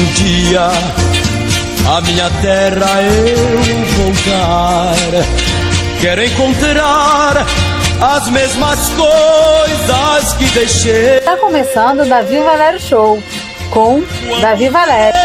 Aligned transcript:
um 0.00 0.04
dia 0.14 0.68
a 1.86 2.00
minha 2.00 2.30
terra 2.40 3.02
eu 3.02 4.04
voltar. 4.04 4.94
Quero 6.00 6.24
encontrar 6.24 7.46
as 8.00 8.30
mesmas 8.30 8.88
coisas 8.90 10.32
que 10.34 10.44
deixei. 10.58 11.18
Está 11.18 11.36
começando 11.36 12.00
o 12.00 12.08
Davi 12.08 12.38
Valério 12.38 12.80
Show 12.80 13.22
com 13.70 14.02
Davi 14.40 14.68
Valério. 14.70 15.20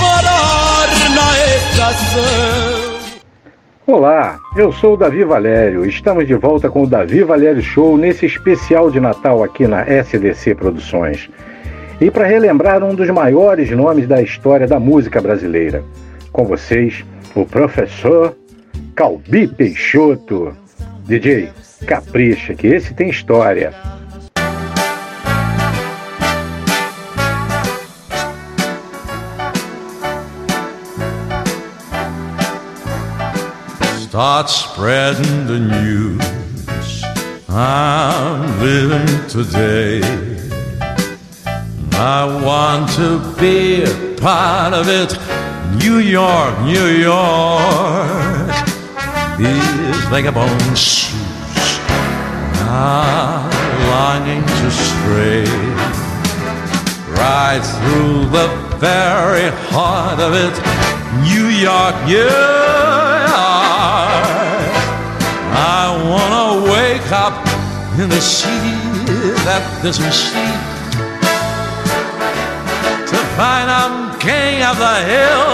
Parar 0.00 0.88
na 1.14 1.30
estação. 1.56 2.94
Olá, 3.86 4.38
eu 4.56 4.72
sou 4.72 4.94
o 4.94 4.96
Davi 4.96 5.22
Valério. 5.24 5.84
Estamos 5.84 6.26
de 6.26 6.34
volta 6.34 6.70
com 6.70 6.84
o 6.84 6.86
Davi 6.86 7.22
Valério 7.22 7.62
Show 7.62 7.98
nesse 7.98 8.24
especial 8.24 8.90
de 8.90 9.00
Natal 9.00 9.42
aqui 9.42 9.66
na 9.66 9.82
SDC 9.82 10.54
Produções. 10.54 11.28
E 12.00 12.10
para 12.10 12.26
relembrar 12.26 12.82
um 12.82 12.94
dos 12.94 13.08
maiores 13.10 13.70
nomes 13.70 14.06
da 14.08 14.20
história 14.20 14.66
da 14.66 14.80
música 14.80 15.20
brasileira. 15.20 15.84
Com 16.32 16.44
vocês, 16.44 17.04
o 17.34 17.46
professor 17.46 18.36
Calbi 18.94 19.46
Peixoto. 19.46 20.56
DJ, 21.06 21.50
capricha 21.86 22.54
que 22.54 22.66
esse 22.66 22.94
tem 22.94 23.10
história. 23.10 23.72
Start 34.00 34.48
spreading 34.48 35.46
the 35.46 35.58
news. 35.58 37.02
I'm 37.48 38.60
living 38.60 39.28
today. 39.28 40.33
I 41.96 42.24
want 42.44 42.90
to 42.96 43.20
be 43.40 43.84
a 43.84 44.16
part 44.16 44.74
of 44.74 44.88
it. 44.88 45.16
New 45.78 45.98
York, 45.98 46.58
New 46.62 46.86
York. 46.86 48.66
These 49.38 50.04
vagabond 50.10 50.76
shoes 50.76 51.78
are 52.68 53.48
longing 53.90 54.42
to 54.42 54.70
stray 54.70 55.44
right 57.14 57.62
through 57.62 58.26
the 58.30 58.48
very 58.78 59.50
heart 59.70 60.18
of 60.18 60.34
it. 60.34 60.54
New 61.22 61.46
York, 61.46 61.94
New 62.06 62.16
York. 62.16 62.34
I 65.56 65.86
wanna 66.10 66.72
wake 66.72 67.12
up 67.12 67.34
in 68.00 68.08
the 68.08 68.20
city 68.20 68.74
that 69.46 69.62
doesn't 69.82 70.12
sleep 70.12 70.73
find 73.36 73.68
I'm 73.68 74.16
king 74.20 74.62
of 74.62 74.78
the 74.78 74.98
hill, 75.10 75.46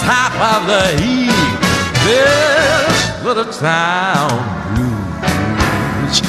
top 0.00 0.32
of 0.56 0.60
the 0.66 0.84
heap. 1.02 1.60
This 2.08 3.22
little 3.22 3.50
town 3.52 4.32
blues 4.72 6.22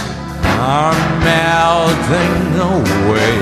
are 0.59 0.95
melting 1.23 2.59
away. 2.59 3.39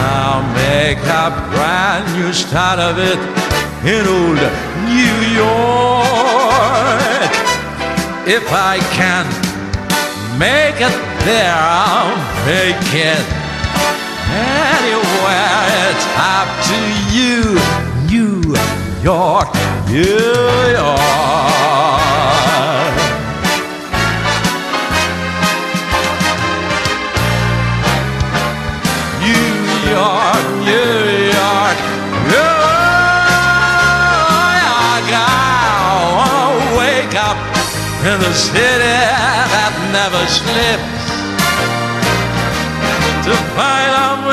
I'll 0.00 0.46
make 0.54 0.98
a 0.98 1.28
brand 1.52 2.06
new 2.16 2.32
start 2.32 2.78
of 2.78 2.98
it 2.98 3.20
in 3.84 4.06
old 4.06 4.40
New 4.88 5.18
York. 5.36 6.08
If 8.26 8.46
I 8.50 8.78
can 8.96 9.26
make 10.38 10.80
it 10.80 10.96
there, 11.24 11.54
I'll 11.54 12.16
make 12.46 12.94
it 12.94 13.37
anywhere. 14.30 15.62
It's 15.88 16.06
up 16.16 16.48
to 16.68 16.78
you, 17.16 17.56
New 18.08 18.40
York, 19.02 19.48
New 19.88 20.02
York. 20.76 21.28
New 29.20 29.58
York, 29.90 30.44
New 30.68 30.92
York, 31.38 31.78
New 32.28 32.58
York. 34.68 35.08
I 35.10 36.48
wake 36.78 37.14
up 37.16 37.38
in 38.04 38.18
the 38.20 38.32
city 38.32 38.98
that 39.54 39.72
never 39.92 40.22
sleeps 40.26 40.97
my 43.56 43.90
love. 43.90 44.27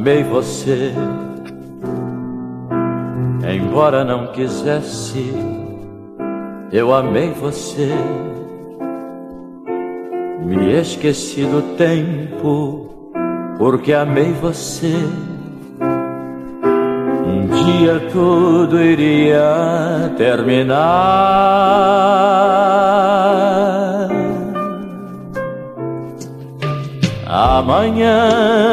Amei 0.00 0.24
você, 0.24 0.94
embora 3.54 4.02
não 4.02 4.28
quisesse. 4.28 5.30
Eu 6.72 6.94
amei 6.94 7.34
você, 7.34 7.92
me 10.42 10.80
esqueci 10.80 11.44
do 11.44 11.76
tempo, 11.76 12.88
porque 13.58 13.92
amei 13.92 14.32
você. 14.32 14.96
Um 17.26 17.46
dia 17.62 18.00
tudo 18.10 18.80
iria 18.80 20.14
terminar. 20.16 20.78
Amanhã 27.26 28.70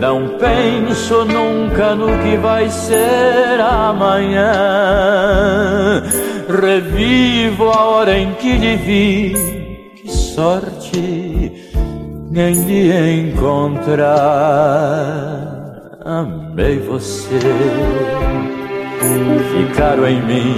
não 0.00 0.38
penso 0.38 1.26
nunca 1.26 1.94
no 1.94 2.06
que 2.22 2.36
vai 2.38 2.70
ser 2.70 3.60
amanhã. 3.60 4.50
Revivo 6.48 7.68
a 7.68 7.84
hora 7.84 8.18
em 8.18 8.32
que 8.34 8.56
lhe 8.56 8.76
vi. 8.76 9.34
Que 9.96 10.10
sorte 10.10 11.52
em 12.34 12.64
lhe 12.64 13.30
encontrar. 13.30 14.08
Amei 16.02 16.78
você. 16.78 17.38
Ficaram 19.52 20.06
em 20.06 20.22
mim 20.22 20.56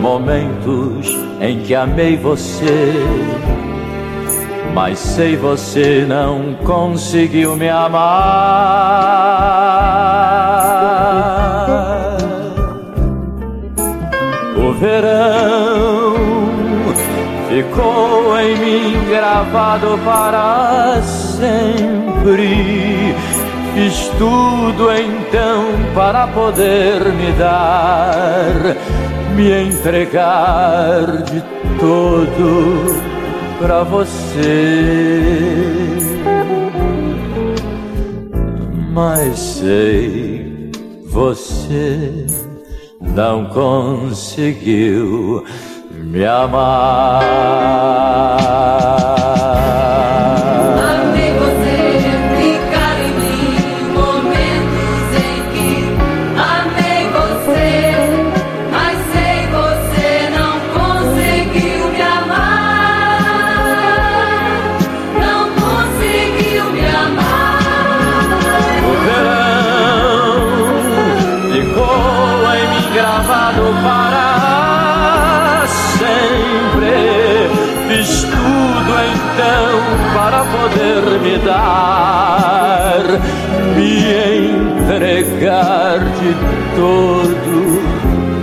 momentos 0.00 1.16
em 1.40 1.60
que 1.60 1.74
amei 1.74 2.18
você. 2.18 2.92
Mas 4.74 4.98
sei 4.98 5.36
você 5.36 6.04
não 6.08 6.54
conseguiu 6.64 7.56
me 7.56 7.68
amar. 7.68 9.12
verão 14.82 16.14
ficou 17.48 18.36
em 18.40 18.56
mim 18.56 19.08
gravado 19.08 19.96
para 20.04 21.00
sempre. 21.02 22.44
Fiz 23.74 24.08
tudo 24.18 24.92
então 24.92 25.64
para 25.94 26.26
poder 26.26 27.12
me 27.12 27.30
dar, 27.38 28.76
me 29.36 29.68
entregar 29.68 31.22
de 31.22 31.40
todo 31.78 33.11
pra 33.62 33.84
você. 33.84 34.42
Mas 38.92 39.38
sei, 39.38 40.70
você 41.06 42.26
não 43.00 43.46
conseguiu 43.46 44.66
me 45.92 46.26
amar. 46.26 47.22
Poder 80.72 81.20
me 81.20 81.38
dar, 81.38 83.04
me 83.76 83.92
entregar 84.82 85.98
de 85.98 86.34
todo 86.76 87.80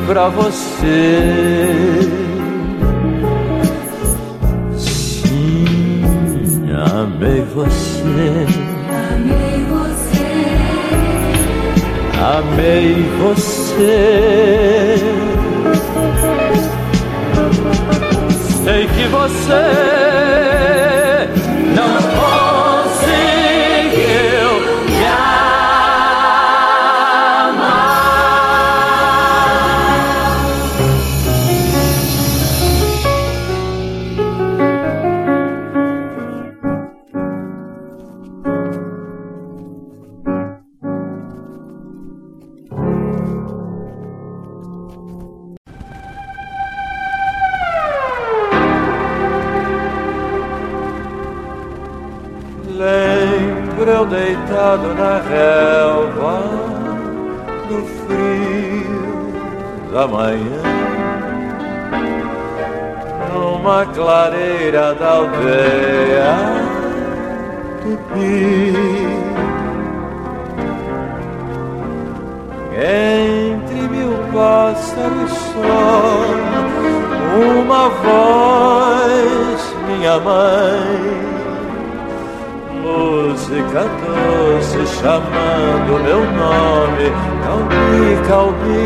para 0.08 0.30
você. 0.30 1.20
Sim, 4.78 6.02
amei 6.96 7.42
você. 7.54 8.46
Amei 9.12 9.60
você. 9.70 10.30
Amei 12.20 12.90
você. 13.20 14.00
Sei 18.64 18.88
que 18.88 19.06
você 19.08 20.09
chamando 85.02 86.00
meu 86.04 86.20
nome, 86.20 87.12
Calbi, 87.44 88.20
Calbi. 88.28 88.86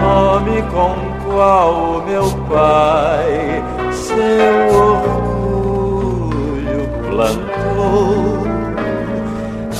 Nome 0.00 0.56
com 0.62 0.94
qual 1.24 2.02
meu 2.06 2.26
pai 2.48 3.62
seu 3.92 4.76
orgulho 4.76 6.82
plantou, 7.08 8.42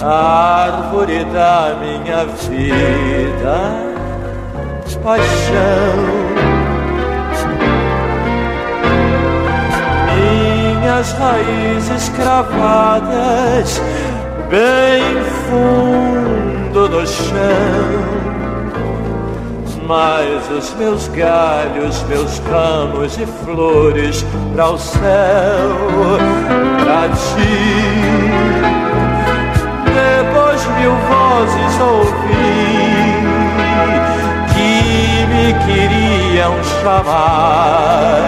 árvore 0.03 1.25
da 1.25 1.57
minha 1.81 2.25
vida, 2.25 3.57
paixão 5.03 6.14
minhas 10.95 11.13
raízes 11.13 12.09
cravadas 12.11 13.83
bem 14.49 15.03
fundo 15.49 16.89
no 16.89 17.07
chão. 17.07 18.15
Mas 19.87 20.51
os 20.51 20.73
meus 20.75 21.09
galhos, 21.09 22.03
meus 22.05 22.39
ramos 22.51 23.19
e 23.19 23.27
flores 23.27 24.25
para 24.55 24.71
o 24.71 24.79
céu, 24.79 25.01
para 26.79 27.09
ti. 27.09 27.59
Depois 29.93 30.67
mil 30.79 30.95
vozes 31.11 31.81
ouvi 31.81 32.65
que 34.55 35.27
me 35.27 35.53
queriam 35.67 36.55
chamar 36.81 38.25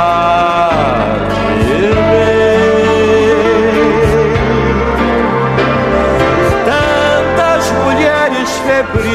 Tantas 6.66 7.72
mulheres 7.84 8.50
febris, 8.66 9.12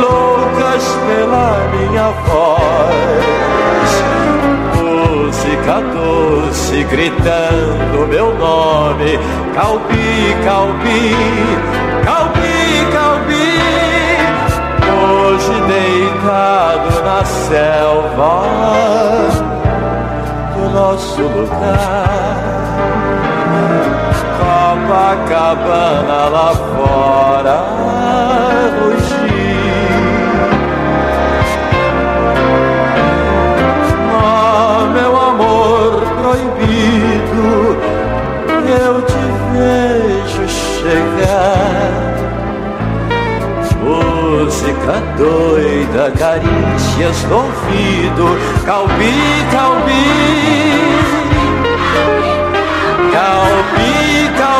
loucas 0.00 0.84
pela 1.06 1.68
minha 1.74 2.08
voz, 2.26 3.90
música 4.76 5.80
doce 5.92 6.84
gritando 6.84 8.06
meu 8.08 8.34
nome, 8.34 9.18
Calbi, 9.54 10.36
Calbi, 10.44 11.16
Calbi 12.04 12.47
deitado 15.68 17.02
na 17.04 17.24
selva 17.24 18.42
do 20.54 20.70
nosso 20.70 21.22
lugar. 21.22 22.38
Copacabana 24.38 26.28
lá 26.30 26.50
fora, 26.54 27.56
rugir. 28.80 29.28
Oh, 34.20 34.86
meu 34.86 35.12
amor 35.16 36.02
proibido, 36.22 37.76
eu 38.66 39.02
te 39.02 39.22
vejo 39.52 40.48
chegar 40.48 42.07
música 44.44 45.02
doida, 45.16 46.12
carícias 46.12 47.24
no 47.24 47.38
ouvido, 47.38 48.38
calbi, 48.64 49.12
calbi, 49.50 50.04
calbi, 53.12 54.38
calbi. 54.38 54.57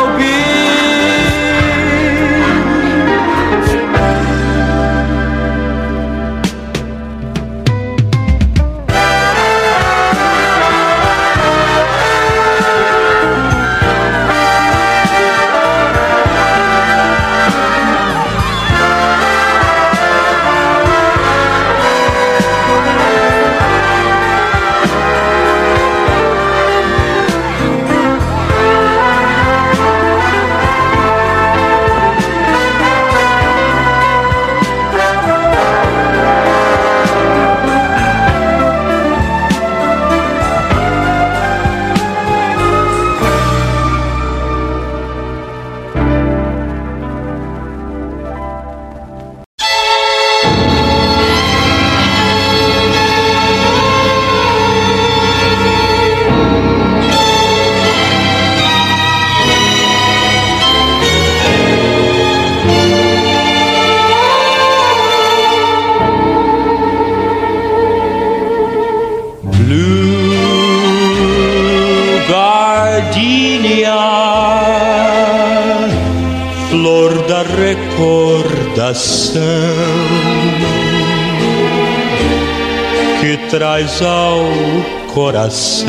Coração. 85.39 85.87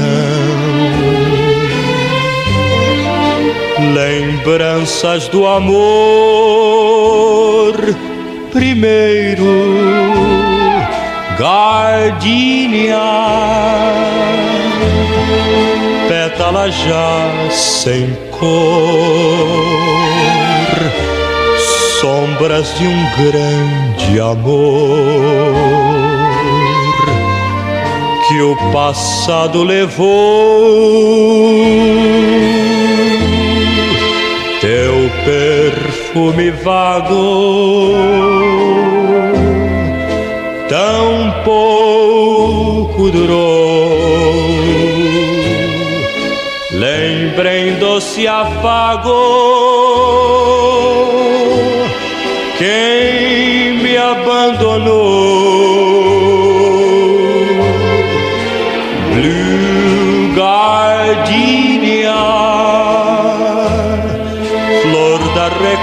Lembranças 3.95 5.27
do 5.29 5.47
amor 5.47 5.73
primeiro 8.53 9.45
gardenia 11.39 12.99
pétala 16.09 16.71
já 16.71 17.31
sem 17.51 18.17
cor 18.31 18.51
sombras 22.01 22.73
de 22.79 22.87
um 22.87 23.07
grande 23.17 24.21
amor 24.21 25.80
o 28.43 28.57
passado 28.73 29.63
levou. 29.63 30.09
Teu 34.61 35.11
perfume 35.25 36.51
vago, 36.51 37.95
tão 40.69 41.43
pouco 41.45 43.11
durou. 43.11 44.01
Lembrem 46.73 47.75
doce 47.75 48.27
afago, 48.27 49.11
quem 52.59 53.79
me 53.83 53.97
abandonou. 53.97 55.60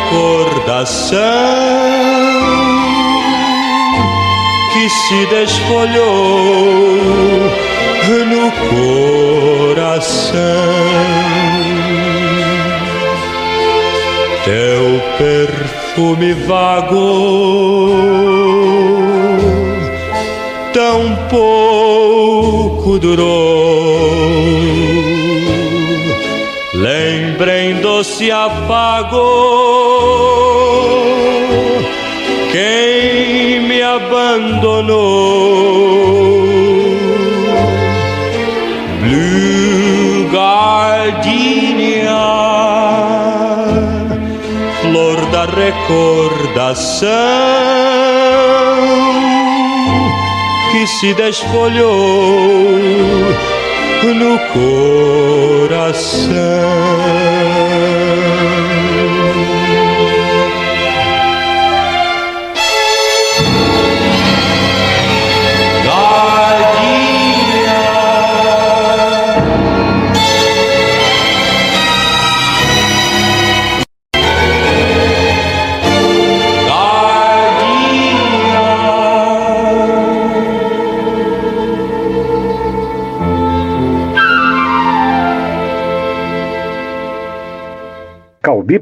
Recordação 0.08 1.20
que 4.74 4.90
se 4.90 5.26
desfolhou 5.28 6.06
no 8.26 8.52
coração. 9.76 10.38
Teu 14.46 15.02
perfume 15.18 16.34
vago, 16.34 17.90
tão 20.74 21.16
pouco 21.30 22.98
durou 22.98 23.67
lembrem 27.38 27.80
doce 27.82 28.32
afago. 28.32 29.22
Quem 32.52 33.60
me 33.68 33.80
abandonou? 33.84 34.88
Blue 39.02 40.30
Gardenia, 40.32 42.18
flor 44.82 45.26
da 45.28 45.46
recordação 45.46 47.08
que 50.72 50.88
se 50.88 51.14
desfolhou 51.14 51.98
no 54.04 54.38
coração. 54.54 56.38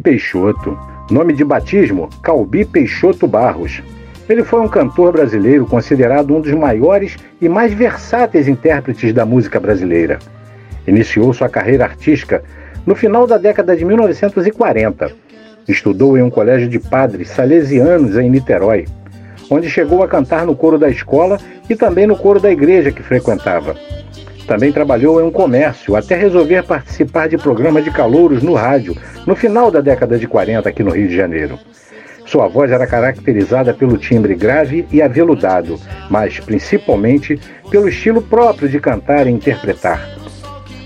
Peixoto. 0.06 0.78
Nome 1.10 1.34
de 1.34 1.44
batismo: 1.44 2.08
Calbi 2.22 2.64
Peixoto 2.64 3.26
Barros. 3.26 3.82
Ele 4.30 4.44
foi 4.44 4.60
um 4.60 4.68
cantor 4.68 5.12
brasileiro 5.12 5.66
considerado 5.66 6.36
um 6.36 6.40
dos 6.40 6.52
maiores 6.52 7.18
e 7.42 7.50
mais 7.50 7.74
versáteis 7.74 8.48
intérpretes 8.48 9.12
da 9.12 9.26
música 9.26 9.60
brasileira. 9.60 10.20
Iniciou 10.88 11.34
sua 11.34 11.50
carreira 11.50 11.86
artística 11.86 12.44
no 12.86 12.94
final 12.94 13.26
da 13.26 13.40
década 13.40 13.76
de 13.76 13.84
1940. 13.84 15.12
Estudou 15.68 16.16
em 16.16 16.22
um 16.22 16.30
colégio 16.30 16.70
de 16.70 16.78
padres 16.78 17.30
salesianos 17.30 18.16
em 18.16 18.30
Niterói, 18.30 18.86
onde 19.50 19.72
chegou 19.72 20.04
a 20.04 20.08
cantar 20.08 20.46
no 20.46 20.56
coro 20.56 20.78
da 20.78 20.88
escola 20.88 21.40
e 21.68 21.76
também 21.76 22.06
no 22.06 22.16
coro 22.16 22.40
da 22.40 22.52
igreja 22.52 22.92
que 22.92 23.02
frequentava. 23.02 23.76
Também 24.48 24.72
trabalhou 24.72 25.20
em 25.20 25.24
um 25.24 25.32
comércio 25.32 25.96
até 25.96 26.16
resolver 26.16 26.64
participar 26.64 27.28
de 27.28 27.38
programas 27.38 27.84
de 27.84 27.92
calouros 27.92 28.44
no 28.44 28.54
rádio 28.54 28.96
no 29.25 29.36
final 29.36 29.72
da 29.72 29.82
década 29.82 30.20
de 30.20 30.28
40 30.28 30.70
aqui 30.70 30.84
no 30.84 30.92
Rio 30.92 31.08
de 31.08 31.16
Janeiro. 31.16 31.58
Sua 32.25 32.48
voz 32.48 32.72
era 32.72 32.88
caracterizada 32.88 33.74
pelo 33.74 33.98
timbre 33.98 34.36
grave 34.36 34.86
e 34.92 35.02
aveludado, 35.02 35.80
mas 36.10 36.40
principalmente 36.40 37.40
pelo 37.70 37.88
estilo 37.88 38.22
próprio 38.22 38.68
de 38.70 38.80
cantar 38.80 39.28
e 39.28 39.32
interpretar. 39.32 40.16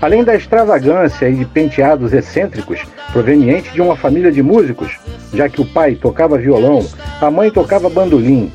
Além 0.02 0.24
da 0.24 0.34
extravagância 0.34 1.28
e 1.28 1.34
de 1.34 1.44
penteados 1.44 2.12
excêntricos, 2.14 2.80
proveniente 3.12 3.70
de 3.70 3.82
uma 3.82 3.96
família 3.96 4.32
de 4.32 4.42
músicos, 4.42 4.98
já 5.32 5.48
que 5.48 5.60
o 5.60 5.66
pai 5.66 5.94
tocava 5.94 6.38
violão, 6.38 6.86
a 7.20 7.30
mãe 7.30 7.50
tocava 7.50 7.90
bandolim. 7.90 8.50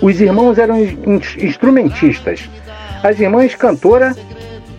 Os 0.00 0.20
irmãos 0.20 0.58
eram 0.58 0.76
instrumentistas, 1.38 2.48
as 3.02 3.18
irmãs 3.20 3.54
cantora 3.54 4.14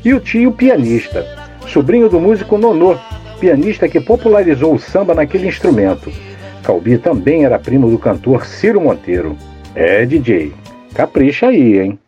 e 0.04 0.14
o 0.14 0.20
tio 0.20 0.52
pianista, 0.52 1.26
sobrinho 1.68 2.10
do 2.10 2.20
músico 2.20 2.58
Nonô, 2.58 2.98
pianista 3.40 3.88
que 3.88 4.00
popularizou 4.00 4.74
o 4.74 4.80
samba 4.80 5.14
naquele 5.14 5.48
instrumento. 5.48 6.12
Calbi 6.64 6.98
também 6.98 7.46
era 7.46 7.60
primo 7.60 7.90
do 7.90 7.98
cantor 7.98 8.46
Ciro 8.46 8.82
Monteiro. 8.82 9.36
É, 9.76 10.06
DJ, 10.06 10.54
capricha 10.94 11.48
aí, 11.48 11.80
hein? 11.80 11.99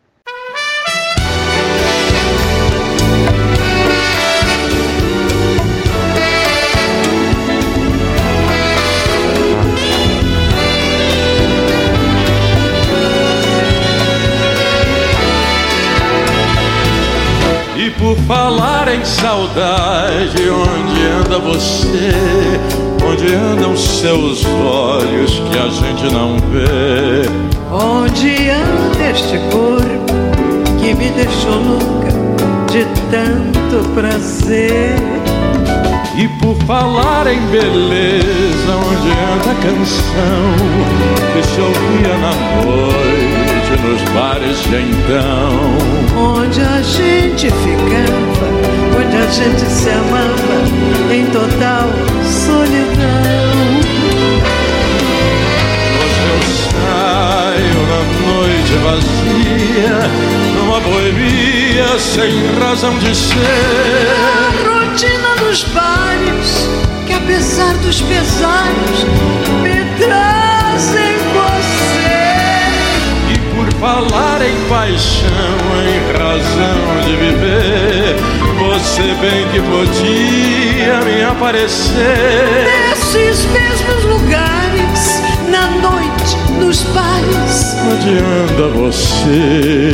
Por 17.90 18.16
falar 18.28 18.88
em 18.94 19.04
saudade, 19.04 20.38
onde 20.50 21.08
anda 21.20 21.40
você? 21.40 22.12
Onde 23.04 23.34
andam 23.34 23.76
seus 23.76 24.46
olhos 24.46 25.32
que 25.50 25.58
a 25.58 25.68
gente 25.70 26.14
não 26.14 26.38
vê? 26.38 27.28
Onde 27.72 28.50
anda 28.50 29.10
este 29.10 29.38
corpo 29.50 30.14
que 30.80 30.94
me 30.94 31.10
deixou 31.10 31.56
louca 31.56 32.12
de 32.72 32.86
tanto 33.10 33.90
prazer? 33.96 34.96
E 36.16 36.28
por 36.40 36.56
falar 36.68 37.26
em 37.26 37.40
beleza, 37.48 38.76
onde 38.76 39.10
anda 39.10 39.52
a 39.52 39.56
canção 39.56 40.54
que 41.34 41.48
se 41.48 41.62
ouvia 41.62 42.18
na 42.18 42.34
noite 42.64 43.51
nos 43.84 44.02
bares 44.14 44.58
de 44.64 44.82
então? 44.82 45.78
Onde 46.16 46.62
a 46.62 46.82
gente 46.82 47.50
ficava, 47.50 48.48
onde 48.98 49.18
a 49.18 49.28
gente 49.32 49.62
se 49.62 49.90
amava 49.90 51.14
em 51.14 51.26
total 51.28 51.90
solidão. 52.24 52.82
Hoje 55.98 56.22
eu 56.30 56.42
saio 56.72 57.80
na 57.90 58.02
noite 58.32 58.74
vazia, 58.84 59.98
numa 60.56 60.80
boemia 60.80 62.00
sem 62.00 62.32
razão 62.60 62.98
de 63.00 63.16
ser. 63.16 63.36
A 64.16 64.52
rotina 64.70 65.36
dos 65.40 65.64
bares, 65.66 66.70
que 67.08 67.14
apesar 67.14 67.74
dos 67.78 68.02
pesares, 68.02 69.06
me 69.64 69.82
traz 73.66 73.74
falar 73.80 74.42
em 74.42 74.56
paixão, 74.68 75.30
em 75.86 76.00
razão 76.18 77.02
de 77.06 77.16
viver, 77.16 78.16
você 78.58 79.14
bem 79.20 79.48
que 79.50 79.60
podia 79.60 81.02
me 81.02 81.22
aparecer. 81.24 82.68
Nesses 82.90 83.46
mesmos 83.46 84.04
lugares, 84.06 85.22
na 85.50 85.68
noite, 85.82 86.38
nos 86.60 86.84
bares. 86.84 87.76
Onde 87.92 88.18
anda 88.20 88.68
você? 88.70 89.94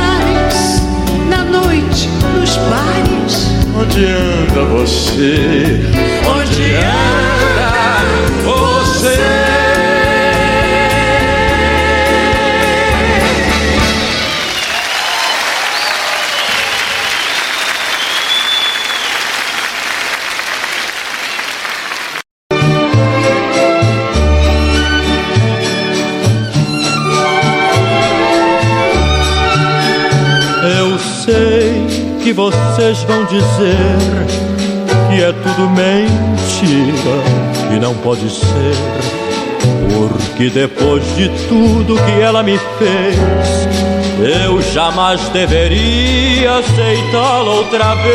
nos 2.39 2.57
bares. 2.57 3.51
Onde 3.75 4.05
anda 4.05 4.65
você? 4.65 5.79
Onde 6.27 6.75
anda 6.75 7.71
você? 8.43 9.50
Que 32.31 32.33
vocês 32.33 33.03
vão 33.03 33.25
dizer 33.25 33.75
que 35.09 35.21
é 35.21 35.33
tudo 35.33 35.69
mentira, 35.69 37.17
que 37.69 37.77
não 37.77 37.93
pode 37.95 38.29
ser. 38.29 38.73
Porque 39.93 40.49
depois 40.49 41.03
de 41.17 41.27
tudo 41.49 41.97
que 41.97 42.21
ela 42.21 42.41
me 42.41 42.57
fez, 42.79 43.17
eu 44.45 44.61
jamais 44.61 45.19
deveria 45.29 46.59
aceitá-la 46.59 47.51
outra 47.51 47.95
vez. 47.95 48.11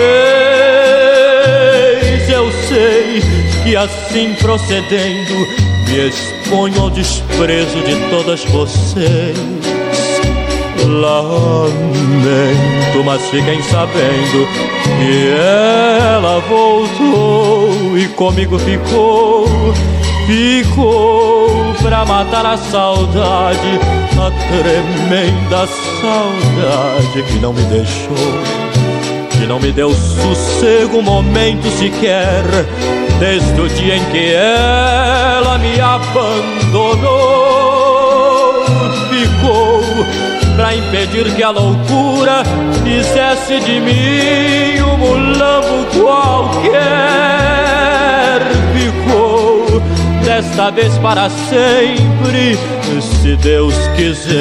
Eu 2.31 2.51
sei 2.69 3.23
que 3.65 3.77
assim 3.77 4.35
procedendo, 4.41 5.47
me 5.87 6.09
exponho 6.09 6.81
ao 6.81 6.89
desprezo 6.91 7.79
de 7.83 7.97
todas 8.09 8.43
vocês. 8.47 9.66
Lamento, 10.87 11.75
mas 13.05 13.21
fiquem 13.29 13.61
sabendo 13.63 14.47
que 14.99 15.35
ela 15.37 16.41
voltou 16.49 17.99
e 17.99 18.07
comigo 18.09 18.57
ficou, 18.59 19.47
ficou 20.27 21.75
pra 21.83 22.05
matar 22.05 22.47
a 22.47 22.57
saudade, 22.57 23.81
a 24.17 24.31
tremenda 24.49 25.67
saudade 26.01 27.23
que 27.29 27.39
não 27.41 27.53
me 27.53 27.63
deixou, 27.63 28.17
que 29.33 29.47
não 29.47 29.59
me 29.59 29.73
deu 29.73 29.93
sossego 29.93 30.99
um 30.99 31.03
momento 31.03 31.69
sequer, 31.79 32.45
desde 33.19 33.61
o 33.61 33.69
dia 33.69 33.97
em 33.97 34.05
que 34.05 34.33
ela 34.33 35.59
me 35.59 35.81
abandonou, 35.81 37.07
ficou 39.11 40.36
pra 40.57 40.75
impedir 40.75 41.33
que 41.35 41.43
a 41.43 41.51
loucura 41.51 42.43
fizesse 42.83 43.61
de 43.61 43.79
mim 43.81 44.81
um 44.83 44.97
mulambo 44.97 45.85
qualquer. 46.01 46.77
Ficou 48.73 49.83
desta 50.25 50.71
vez 50.71 50.97
para 50.99 51.29
sempre, 51.29 52.59
se 53.01 53.37
Deus 53.37 53.75
quiser. 53.95 54.37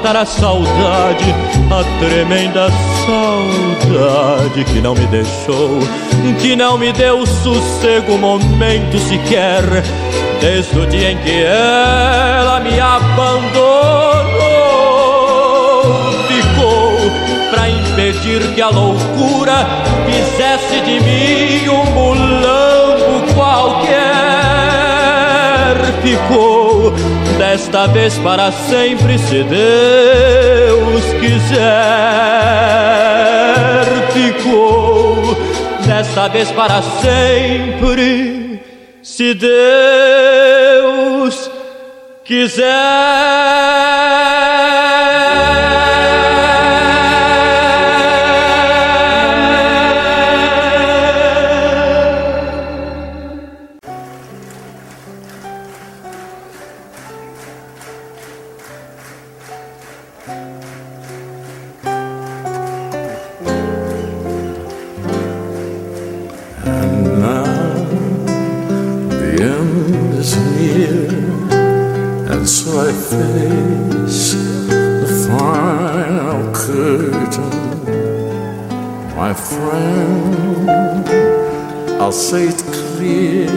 Matar 0.00 0.16
a 0.16 0.24
saudade, 0.24 1.34
a 1.70 1.84
tremenda 1.98 2.68
saudade 3.04 4.64
que 4.64 4.80
não 4.80 4.94
me 4.94 5.06
deixou, 5.08 5.78
que 6.40 6.56
não 6.56 6.78
me 6.78 6.90
deu 6.90 7.26
sossego 7.26 8.14
um 8.14 8.18
momento 8.18 8.98
sequer, 8.98 9.62
desde 10.40 10.78
o 10.78 10.86
dia 10.86 11.12
em 11.12 11.18
que 11.18 11.42
ela 11.42 12.60
me 12.60 12.80
abandonou. 12.80 14.30
Ficou 16.28 16.96
pra 17.50 17.68
impedir 17.68 18.54
que 18.54 18.62
a 18.62 18.70
loucura 18.70 19.66
fizesse 20.06 20.80
de 20.80 20.98
mim 21.00 21.68
um 21.68 21.84
mulambo 21.90 22.59
Ficou 26.02 26.92
desta 27.36 27.86
vez 27.88 28.16
para 28.18 28.50
sempre, 28.50 29.18
se 29.18 29.42
Deus 29.44 31.04
quiser. 31.20 31.60
Ficou 34.12 35.36
desta 35.86 36.28
vez 36.28 36.50
para 36.52 36.80
sempre, 36.82 38.60
se 39.02 39.34
Deus 39.34 39.50
quiser. 42.24 43.79
is 70.20 70.36
near, 70.36 71.08
and 72.30 72.46
so 72.46 72.68
I 72.88 72.92
face 72.92 74.34
the 75.04 75.08
final 75.28 76.52
curtain. 76.52 77.56
My 79.16 79.32
friend, 79.32 80.68
I'll 82.02 82.12
say 82.12 82.48
it 82.48 82.62
clear, 82.80 83.48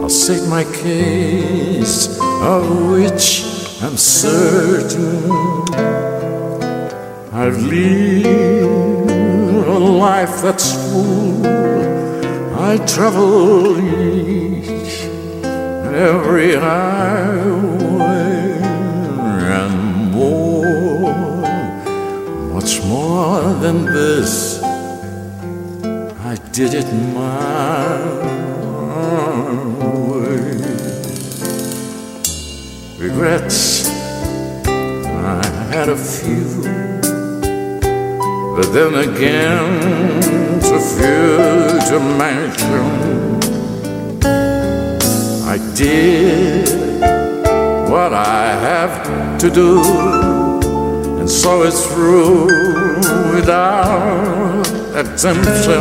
I'll 0.00 0.08
state 0.08 0.48
my 0.48 0.64
case, 0.64 2.18
of 2.52 2.64
which 2.92 3.44
I'm 3.82 3.98
certain. 3.98 5.30
I've 7.40 7.60
lived 7.62 9.10
a 9.68 9.78
life 10.06 10.40
that's 10.40 10.72
full. 10.90 11.46
I 12.68 12.78
travel 12.86 13.76
every 15.96 16.54
highway 16.54 17.96
and 19.58 20.12
more, 20.12 21.14
much 22.52 22.82
more 22.84 23.54
than 23.54 23.86
this. 23.86 24.60
I 26.32 26.36
did 26.52 26.74
it 26.74 26.92
my 27.14 27.96
way. 30.10 30.52
Regrets, 32.98 33.88
I 34.68 35.46
had 35.72 35.88
a 35.88 35.96
few, 35.96 36.60
but 38.54 38.68
then 38.76 38.92
again, 39.08 40.60
too 40.60 40.78
few 40.78 41.38
to 41.88 41.98
mansion, 42.20 42.86
I 45.56 45.74
did 45.74 46.68
what 47.88 48.12
I 48.12 48.44
have 48.68 49.38
to 49.38 49.48
do, 49.48 49.80
and 51.18 51.30
so 51.30 51.62
it's 51.62 51.86
through 51.86 52.44
without 53.34 54.66
exemption. 54.94 55.80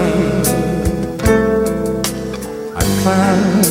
I 2.74 2.84
planned 3.02 3.68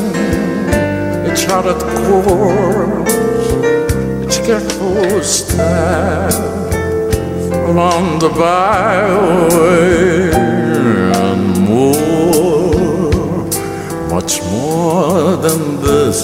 a 1.26 1.34
charted 1.34 1.80
course, 1.96 3.48
each 4.26 4.44
careful 4.44 5.22
step 5.22 6.34
along 7.70 8.18
the 8.18 8.28
byway, 8.28 9.54
more 14.84 15.36
than 15.46 15.80
this. 15.80 16.20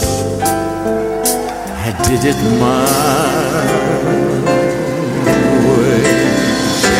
I 1.86 1.88
did 2.06 2.22
it 2.32 2.40
my 2.64 2.84
way. 5.66 6.02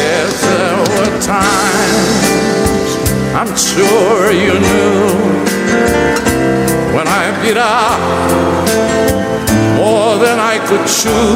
Yes, 0.00 0.32
there 0.46 0.80
were 0.92 1.14
times 1.36 2.90
I'm 3.40 3.52
sure 3.70 4.22
you 4.44 4.54
knew 4.66 5.00
when 6.96 7.06
I 7.20 7.24
beat 7.42 7.60
up 7.84 8.00
more 9.80 10.12
than 10.24 10.38
I 10.52 10.56
could 10.68 10.84
chew. 10.98 11.34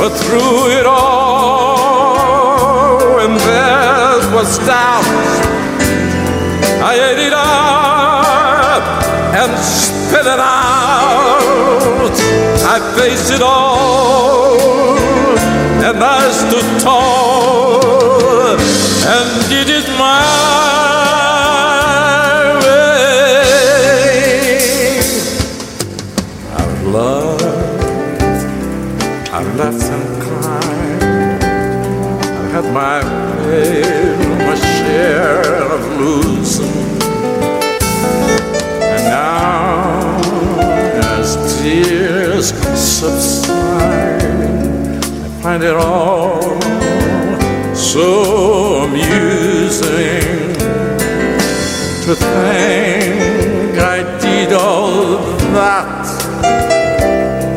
But 0.00 0.12
through 0.22 0.58
it 0.78 0.86
all, 0.86 2.16
when 3.16 3.32
there 3.48 4.18
was 4.36 4.50
doubt, 4.66 5.06
I 6.90 6.94
ate 7.08 7.22
it 7.28 7.32
up 7.32 7.53
and 9.44 9.58
spit 9.58 10.26
it 10.26 10.40
out. 10.40 12.16
I 12.74 12.76
faced 12.96 13.30
it 13.30 13.42
all, 13.42 14.96
and 15.88 16.02
I 16.02 16.30
stood 16.30 16.80
tall 16.80 18.56
and 19.16 19.28
it 19.68 19.86
my 19.98 20.24
way. 22.62 22.94
I've 26.58 26.82
loved, 26.86 27.42
I've 29.36 29.50
laughed 29.60 29.90
and 29.96 30.22
cried. 30.22 31.02
I've 32.38 32.50
had 32.56 32.66
my 32.72 32.96
pain, 33.44 34.16
my 34.46 34.56
share 34.56 35.54
of 35.74 35.82
losing. 36.00 36.33
I 43.06 43.08
find 45.42 45.62
it 45.62 45.74
all 45.74 46.40
so 47.74 48.84
amusing 48.84 50.54
to 52.04 52.14
think 52.14 53.78
I 53.78 54.18
did 54.20 54.54
all 54.54 55.18
that. 55.52 56.06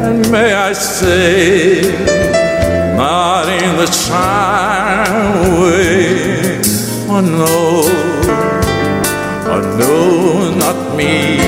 And 0.05 0.29
may 0.29 0.53
I 0.53 0.73
say, 0.73 1.81
not 2.97 3.47
in 3.47 3.77
the 3.77 3.88
child 4.05 5.62
way, 5.62 6.60
oh 7.07 7.21
no, 7.21 7.83
oh 9.53 9.62
no, 9.79 9.95
not 10.60 10.95
me. 10.97 11.39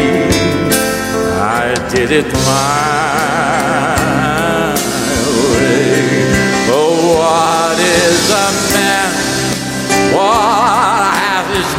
I 1.42 1.76
did 1.94 2.12
it 2.12 2.32
my 2.32 3.09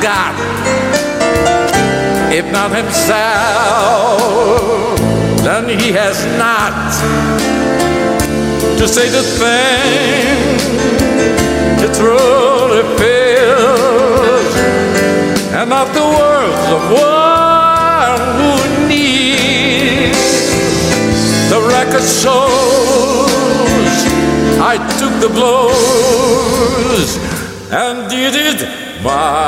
got? 0.01 0.35
If 2.33 2.51
not 2.53 2.71
himself, 2.75 4.21
then 5.45 5.69
he 5.79 5.93
has 5.93 6.25
not 6.39 6.93
to 8.79 8.89
say 8.89 9.09
the 9.11 9.23
thing 9.23 10.61
it 11.85 11.93
truly 11.95 12.83
feels, 12.99 14.55
and 15.53 15.69
not 15.71 15.93
the 15.93 16.07
words 16.19 16.67
of 16.77 16.83
one 16.93 18.23
who 18.39 18.53
needs. 18.89 20.31
The 21.51 21.61
record 21.77 22.07
shows 22.23 23.31
I 24.63 24.77
took 24.99 25.15
the 25.21 25.29
blows 25.35 27.19
and 27.73 28.11
did 28.11 28.35
it 28.35 29.03
my 29.03 29.41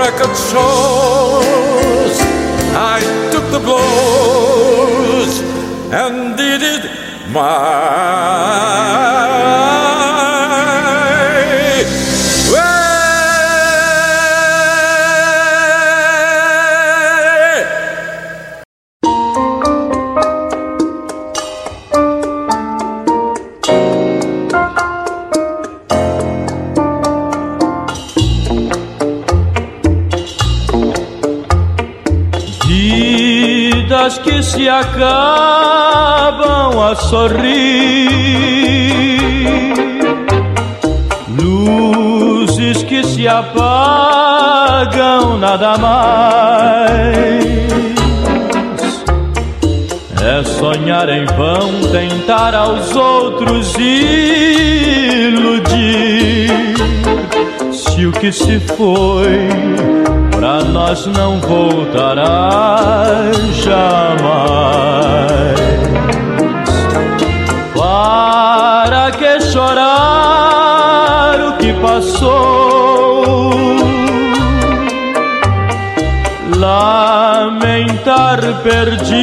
record 0.00 0.34
shows 0.50 2.14
I 2.72 3.00
took 3.32 3.46
the 3.56 3.60
blows 3.60 5.32
and 5.92 6.38
did 6.38 6.62
it 6.62 6.82
my 7.34 8.19
sorrir, 37.20 38.08
luzes 41.28 42.82
que 42.84 43.04
se 43.04 43.28
apagam, 43.28 44.56
nada 45.38 45.76
mais. 45.76 46.90
É 50.22 50.42
sonhar 50.44 51.08
em 51.10 51.26
vão, 51.26 51.82
tentar 51.92 52.54
aos 52.54 52.96
outros 52.96 53.74
iludir. 53.78 55.30
Se 57.72 58.06
o 58.06 58.12
que 58.12 58.32
se 58.32 58.58
foi 58.60 59.48
pra 60.30 60.64
nós 60.64 61.06
não 61.06 61.38
voltará 61.40 63.30
jamais. 63.62 64.80
Para 68.50 69.12
que 69.12 69.40
chorar 69.52 71.38
o 71.50 71.52
que 71.56 71.72
passou? 71.74 73.52
Lamentar 76.56 78.40
perdidas 78.64 79.14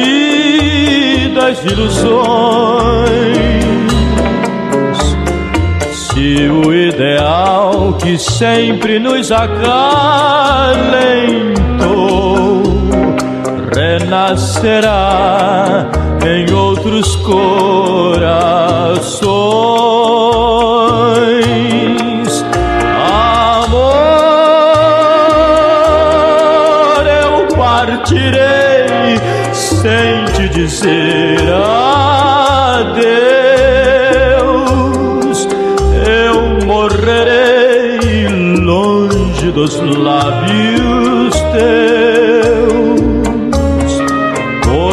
ilusões. 1.62 2.08
Se 5.92 6.48
o 6.48 6.72
ideal 6.72 7.98
que 8.00 8.16
sempre 8.16 8.98
nos 8.98 9.30
acalentou 9.30 10.38
renascerá 13.78 14.88
em 16.26 16.52
outros 16.52 17.14
corações. 17.16 18.18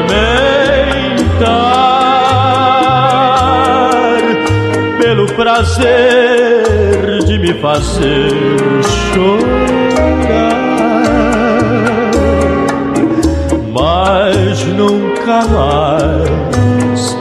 pelo 5.01 5.27
prazer 5.35 7.25
de 7.27 7.39
me 7.41 7.55
fazer 7.55 8.31
chorar. 9.13 10.68
Mais 15.29 17.17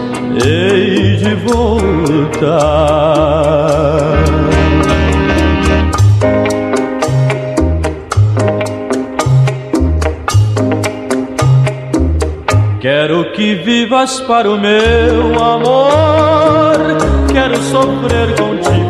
hei 0.46 1.18
de 1.18 1.36
voltar. 1.36 2.48
Quero 12.80 13.32
que 13.34 13.56
vivas 13.56 14.22
para 14.22 14.50
o 14.50 14.58
meu 14.58 15.44
amor. 15.44 16.78
Quero 17.34 17.58
sofrer 17.58 18.34
contigo 18.36 18.87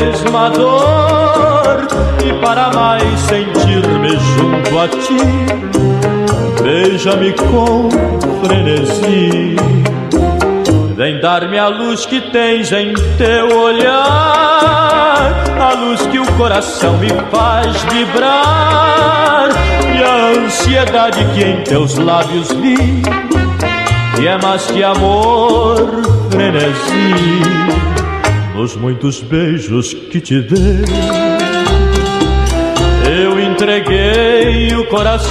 mesma 0.00 0.48
dor. 0.50 1.86
E 2.24 2.32
para 2.40 2.70
mais 2.72 3.20
sentir-me 3.20 4.16
junto 4.18 4.78
a 4.78 4.88
ti, 4.88 5.18
beija-me 6.62 7.32
com 7.32 7.88
frenesi. 8.42 9.56
Vem 10.96 11.20
dar-me 11.20 11.58
a 11.58 11.68
luz 11.68 12.04
que 12.04 12.20
tens 12.20 12.72
em 12.72 12.92
teu 13.16 13.58
olhar, 13.58 15.32
a 15.58 15.72
luz 15.72 16.06
que 16.06 16.18
o 16.18 16.26
coração 16.32 16.98
me 16.98 17.08
faz 17.30 17.82
vibrar, 17.84 19.48
e 19.96 20.02
a 20.02 20.44
ansiedade 20.44 21.24
que 21.32 21.42
em 21.42 21.62
teus 21.62 21.96
lábios 21.96 22.52
vi, 22.52 23.02
e 24.20 24.26
é 24.26 24.36
mais 24.42 24.66
que 24.66 24.84
amor, 24.84 26.02
frenesi, 26.30 27.40
nos 28.60 28.76
muitos 28.76 29.22
beijos 29.22 29.94
que 29.94 30.20
te 30.20 30.42
dei. 30.42 30.84
Eu 33.22 33.40
entreguei 33.40 34.74
o 34.74 34.86
coração 34.86 35.24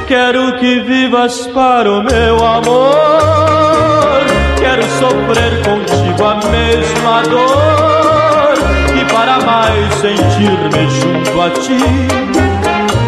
Quero 0.08 0.58
que 0.58 0.80
vivas 0.80 1.46
para 1.54 1.91
o 1.91 2.04
meu 2.04 2.43
amor. 2.43 4.24
Quero 4.60 4.84
sofrer 5.00 5.62
contigo 5.63 6.24
a 6.26 6.36
mesma 6.50 7.22
dor. 7.30 7.73
Mais 9.45 9.93
sentir-me 9.95 10.89
junto 10.89 11.41
a 11.41 11.49
ti, 11.49 11.77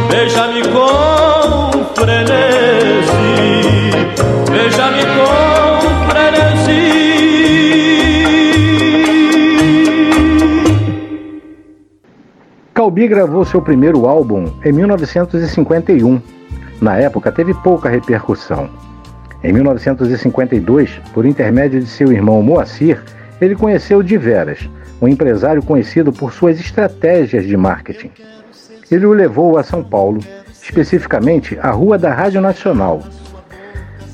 beija-me 0.10 0.62
com 0.68 1.86
frenesi. 1.96 3.16
Beija-me 4.52 5.04
com 5.16 6.10
frenesi. 6.10 6.46
Calbi 12.74 13.08
gravou 13.08 13.46
seu 13.46 13.62
primeiro 13.62 14.06
álbum 14.06 14.52
em 14.64 14.72
1951. 14.74 16.22
Na 16.82 16.98
época, 16.98 17.32
teve 17.32 17.54
pouca 17.54 17.88
repercussão. 17.88 18.70
Em 19.42 19.54
1952, 19.54 21.00
por 21.14 21.26
intermédio 21.26 21.80
de 21.80 21.88
seu 21.88 22.12
irmão 22.12 22.42
Moacir, 22.42 23.02
ele 23.40 23.56
conheceu 23.56 24.04
de 24.04 24.18
Veras, 24.18 24.68
um 25.02 25.08
empresário 25.08 25.62
conhecido 25.62 26.12
por 26.12 26.34
suas 26.34 26.60
estratégias 26.60 27.46
de 27.46 27.56
marketing. 27.58 28.12
Ele 28.90 29.06
o 29.06 29.14
levou 29.14 29.58
a 29.58 29.64
São 29.64 29.84
Paulo, 29.84 30.20
especificamente 30.62 31.58
à 31.62 31.72
Rua 31.72 31.98
da 31.98 32.14
Rádio 32.14 32.42
Nacional. 32.42 33.02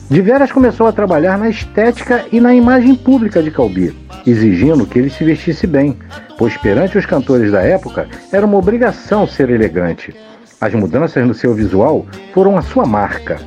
De 0.10 0.22
Veras 0.22 0.52
começou 0.52 0.88
a 0.88 0.91
trabalhar 0.91 1.38
na 1.38 1.50
estética 1.50 2.26
e 2.32 2.39
na 2.41 2.54
imagem 2.54 2.96
pública 2.96 3.41
de 3.41 3.50
Calbi, 3.50 3.96
exigindo 4.28 4.86
que 4.86 5.00
ele 5.00 5.10
se 5.10 5.24
vestisse 5.24 5.65
bem, 5.65 5.98
pois 6.38 6.58
perante 6.58 6.98
os 6.98 7.06
cantores 7.06 7.52
da 7.52 7.62
época 7.62 8.08
era 8.32 8.46
uma 8.46 8.58
obrigação 8.58 9.26
ser 9.26 9.50
elegante. 9.50 10.13
As 10.60 10.74
mudanças 10.74 11.26
no 11.26 11.34
seu 11.34 11.54
visual 11.54 12.06
foram 12.34 12.58
a 12.58 12.62
sua 12.62 12.86
marca. 12.86 13.39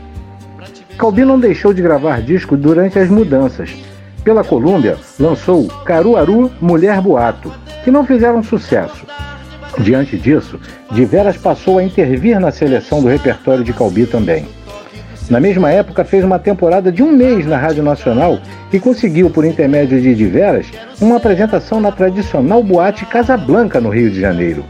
Calbi 0.97 1.25
não 1.25 1.39
deixou 1.39 1.75
de 1.75 1.83
gravar 1.83 2.23
discos 2.23 2.59
durante 2.59 2.99
as 2.99 3.11
mudanças. 3.11 3.75
Pela 4.25 4.43
Colômbia, 4.43 4.97
lançou 5.21 5.69
Caruaru 5.85 6.51
Mulher 6.59 6.99
Boato, 7.03 7.53
que 7.85 7.91
não 7.91 8.07
fizeram 8.07 8.43
sucesso. 8.43 9.05
Diante 9.79 10.17
disso, 10.17 10.59
De 10.91 11.05
Veras 11.05 11.37
passou 11.37 11.79
a 11.79 11.85
intervir 11.85 12.41
na 12.41 12.51
seleção 12.51 13.03
do 13.03 13.09
repertório 13.09 13.63
de 13.63 13.73
Calbi 13.75 14.07
também. 14.07 14.47
Na 15.29 15.41
mesma 15.41 15.71
época, 15.71 16.05
fez 16.05 16.25
uma 16.25 16.39
temporada 16.39 16.91
de 16.91 17.03
um 17.03 17.13
mês 17.13 17.47
na 17.47 17.59
Rádio 17.59 17.83
Nacional 17.83 18.39
e 18.73 18.81
conseguiu, 18.81 19.29
por 19.29 19.45
intermédio 19.45 20.01
de 20.01 20.15
Diveras, 20.15 20.67
uma 21.01 21.17
apresentação 21.17 21.81
na 21.81 21.93
tradicional 21.93 22.63
boate 22.63 23.05
Casablanca, 23.05 23.81
no 23.81 23.91
Rio 23.91 24.11
de 24.11 24.21
Janeiro. 24.21 24.65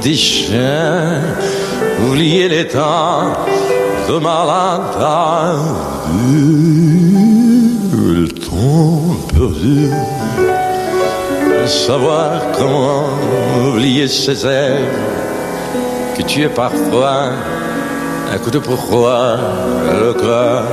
S'enfuit 0.00 0.48
déjà, 0.50 1.20
oublier 2.06 2.48
les 2.48 2.66
temps 2.66 3.32
de 4.08 4.18
malade, 4.18 5.60
le 7.92 8.28
temps 8.28 9.16
perdu, 9.32 9.90
savoir 11.66 12.40
comment 12.56 13.08
oublier 13.68 14.08
ces 14.08 14.46
airs 14.46 14.78
que 16.16 16.22
tu 16.22 16.42
es 16.42 16.48
parfois 16.48 17.32
un 18.32 18.38
coup 18.38 18.50
de 18.50 18.58
pourquoi 18.58 19.36
le 20.00 20.12
cœur 20.14 20.64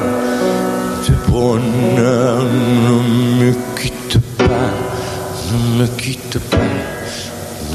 du 1.05 1.13
bonheur 1.31 2.43
ne 2.43 3.45
me 3.45 3.53
quitte 3.79 4.19
pas, 4.37 4.71
ne 5.51 5.81
me 5.81 5.87
quitte 5.87 6.39
pas, 6.49 6.57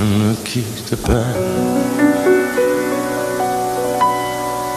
ne 0.03 0.25
me 0.25 0.35
quitte 0.45 0.97
pas. 0.97 1.31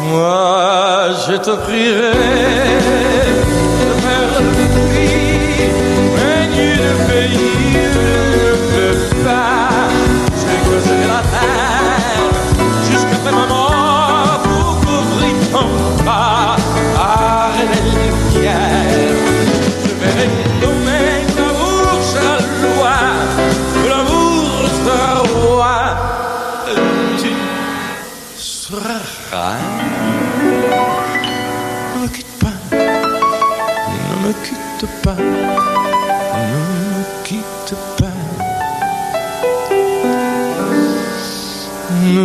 Moi 0.01 1.09
je 1.27 1.35
te 1.38 1.51
prierai 1.65 3.24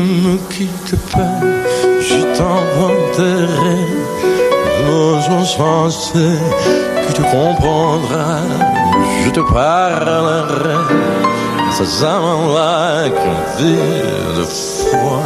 me 0.00 0.36
quitte 0.48 0.96
pas, 1.12 1.40
je 2.00 2.20
t'inventerai 2.36 4.00
un 5.28 5.44
sens 5.44 6.12
que 6.12 7.12
tu 7.12 7.22
comprendras. 7.22 8.42
Je 9.24 9.30
te 9.30 9.40
parlerai 9.40 10.78
ces 11.72 12.04
amants-là 12.04 13.08
qui 13.08 13.28
ont 13.28 14.38
de 14.38 14.42
foi, 14.42 15.22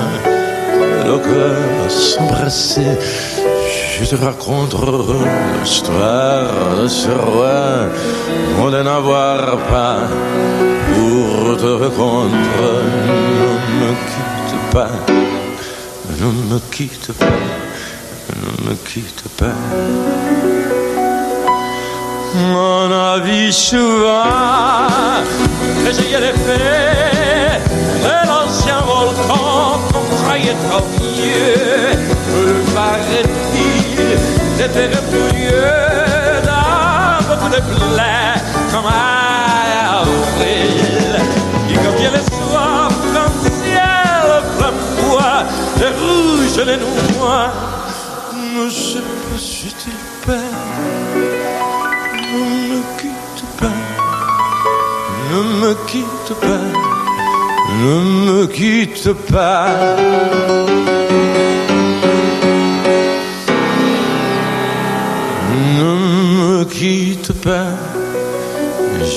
le 1.06 1.18
cœur 1.18 1.90
s'embrasser. 1.90 2.98
Je 4.00 4.04
te 4.04 4.16
raconterai 4.16 5.24
l'histoire 5.62 6.76
de 6.82 6.88
ce 6.88 7.10
roi, 7.10 7.88
on 8.60 8.70
de 8.70 8.82
n'avoir 8.82 9.56
pas 9.70 10.00
pour 10.92 11.56
te 11.56 11.84
rencontrer. 11.84 12.84
Me 14.74 14.80
pas, 14.80 14.90
ne 16.20 16.26
me 16.52 16.58
quitte 16.72 17.12
pas, 17.12 17.26
ne 18.42 18.68
me 18.68 18.74
quitte 18.74 19.22
pas. 19.38 19.54
On 22.34 22.90
a 22.90 23.20
vu 23.20 23.52
souvent 23.52 24.24
essayer 25.88 26.18
l'effet 26.18 27.60
de 28.02 28.14
l'ancien 28.26 28.80
volcan 28.80 29.78
qu'on 29.92 30.16
croyait 30.24 30.56
trop 30.68 30.84
vieux. 30.98 31.96
Le 32.34 32.74
paraît-il, 32.74 34.18
c'était 34.56 34.88
le 34.88 35.00
plus 35.08 35.36
vieux 35.38 36.42
dans 36.42 37.22
beaucoup 37.28 37.48
de 37.48 37.60
plaies 37.60 38.42
comme 38.72 38.86
à 38.86 40.00
avril. 40.00 41.20
Et 41.70 41.74
comme 41.74 41.94
vient 41.94 42.10
le 42.10 42.43
flamboie, 45.84 45.90
de 45.90 45.90
rouge 46.00 46.58
les 46.66 46.76
noix, 47.18 47.52
ne 48.56 48.70
sais 48.70 49.00
pas 49.00 49.38
si 49.38 49.74
tu. 49.74 49.90
Ne 52.32 52.40
me 52.68 52.80
quitte 52.98 53.44
pas, 53.58 53.78
ne 55.30 55.40
me 55.60 55.74
quitte 55.86 56.32
pas, 56.40 56.64
ne 57.82 57.94
me 58.26 58.46
quitte 58.46 59.12
pas. 59.32 59.68
Ne 65.76 65.90
me 66.38 66.64
quitte 66.64 67.32
pas, 67.42 67.72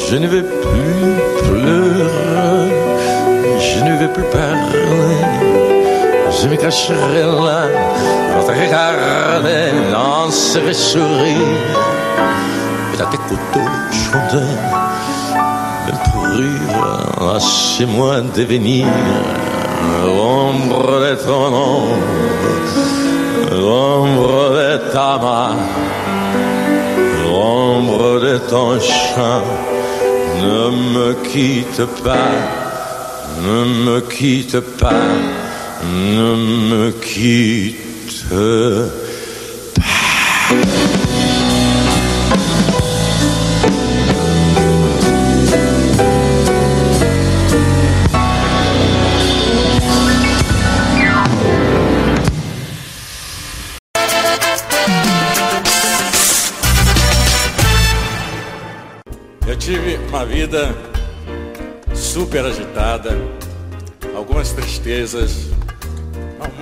je 0.09 0.15
ne 0.17 0.27
vais 0.27 0.43
plus 0.43 1.15
pleurer, 1.43 2.69
je 3.59 3.83
ne 3.83 3.93
vais 3.99 4.11
plus 4.13 4.29
parler. 4.31 5.66
Je 6.39 6.47
me 6.47 6.55
cacherai 6.55 7.23
là, 7.23 7.67
regarder, 8.47 9.71
danser 9.91 10.59
et 10.69 10.73
sourire. 10.73 11.37
À 12.99 13.05
tes 13.11 13.17
côtés 13.17 13.69
chanter, 13.91 14.51
même 15.85 15.99
pour 16.11 16.23
rire, 16.25 17.33
lâchez-moi 17.33 18.21
devenir 18.35 18.87
l'ombre 20.03 20.99
de 21.01 21.15
ton 21.15 21.49
nom, 21.51 21.81
l'ombre 23.51 24.51
de 24.51 24.91
ta 24.91 25.19
main, 25.21 25.55
l'ombre 27.23 28.19
de 28.19 28.37
ton 28.49 28.79
chant. 28.79 29.43
Ne 30.41 30.69
me 30.93 31.13
quitte 31.29 31.85
pas, 32.03 32.31
ne 33.41 33.63
me 33.85 33.99
quitte 34.01 34.59
pas, 34.77 35.05
ne 35.87 36.35
me 36.69 36.91
quitte 36.99 37.87
tive 59.67 59.97
uma 60.07 60.25
vida 60.25 60.73
super 61.93 62.45
agitada, 62.45 63.17
algumas 64.15 64.53
tristezas, 64.53 65.49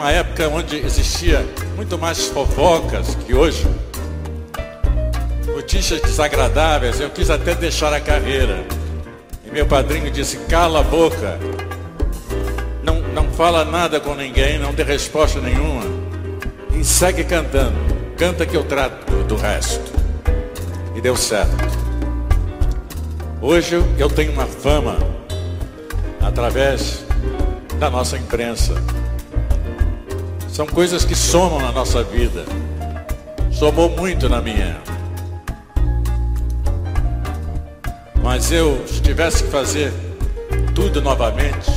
uma 0.06 0.12
época 0.12 0.48
onde 0.50 0.76
existia 0.76 1.44
muito 1.76 1.98
mais 1.98 2.28
fofocas 2.28 3.16
que 3.26 3.34
hoje, 3.34 3.66
notícias 5.48 6.00
desagradáveis. 6.00 7.00
Eu 7.00 7.10
quis 7.10 7.32
até 7.32 7.56
deixar 7.56 7.92
a 7.92 8.00
carreira. 8.00 8.64
E 9.44 9.50
meu 9.50 9.66
padrinho 9.66 10.12
disse: 10.12 10.38
cala 10.48 10.82
a 10.82 10.84
boca, 10.84 11.40
não, 12.84 13.02
não 13.02 13.32
fala 13.32 13.66
nada 13.66 14.00
com 14.00 14.14
ninguém, 14.14 14.60
não 14.60 14.76
dê 14.76 14.84
resposta 14.84 15.42
nenhuma 15.42 15.86
e 16.80 16.86
segue 16.86 17.24
cantando. 17.24 17.76
Canta 18.16 18.46
que 18.46 18.56
eu 18.56 18.64
trato 18.64 19.12
do 19.24 19.36
resto. 19.36 19.92
E 20.96 21.02
deu 21.02 21.18
certo. 21.18 21.66
Hoje 23.42 23.84
eu 23.98 24.08
tenho 24.08 24.34
uma 24.34 24.46
fama 24.46 25.00
através 26.22 27.04
da 27.80 27.90
nossa 27.90 28.16
imprensa. 28.18 28.76
São 30.56 30.66
coisas 30.66 31.04
que 31.04 31.14
somam 31.14 31.60
na 31.60 31.70
nossa 31.70 32.02
vida. 32.02 32.46
Somou 33.52 33.90
muito 33.90 34.30
na 34.30 34.42
minha. 34.42 34.78
Mas 38.24 38.54
eu, 38.54 38.82
se 38.88 39.02
tivesse 39.02 39.44
que 39.44 39.50
fazer 39.50 39.92
tudo 40.74 41.02
novamente, 41.02 41.70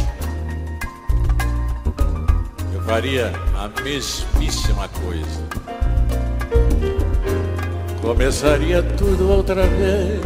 eu 2.72 2.80
faria 2.82 3.32
a 3.56 3.68
mesmíssima 3.82 4.88
coisa. 5.02 5.42
Começaria 8.00 8.80
tudo 8.80 9.28
outra 9.28 9.66
vez. 9.66 10.20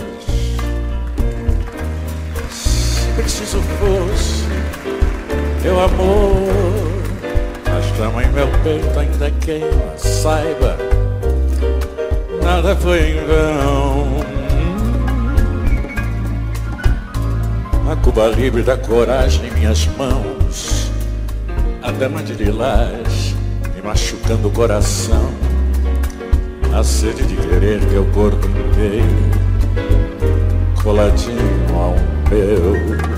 Se 2.50 3.12
preciso 3.16 3.62
fosse, 3.62 4.44
meu 5.62 5.80
amor, 5.80 6.61
em 8.00 8.32
meu 8.32 8.48
peito 8.64 8.98
ainda 8.98 9.30
queima, 9.40 9.96
saiba, 9.96 10.76
nada 12.42 12.74
foi 12.76 13.10
em 13.10 13.26
vão. 13.26 14.22
A 17.90 17.96
Cuba 17.96 18.28
livre 18.28 18.62
da 18.62 18.76
coragem 18.76 19.46
em 19.46 19.50
minhas 19.52 19.86
mãos, 19.98 20.90
a 21.82 21.90
dama 21.90 22.22
de 22.22 22.32
lilás 22.32 23.34
me 23.74 23.82
machucando 23.82 24.48
o 24.48 24.50
coração, 24.50 25.30
a 26.74 26.82
sede 26.82 27.24
de 27.24 27.36
querer 27.36 27.80
meu 27.82 28.04
corpo 28.06 28.46
inteiro, 28.46 29.06
coladinho 30.82 31.38
ao 31.74 31.94
meu. 32.30 33.12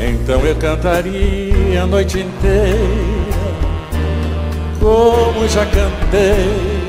Então 0.00 0.44
eu 0.44 0.56
cantaria 0.56 1.57
a 1.76 1.86
noite 1.86 2.20
inteira, 2.20 2.78
como 4.80 5.46
já 5.48 5.66
cantei. 5.66 6.88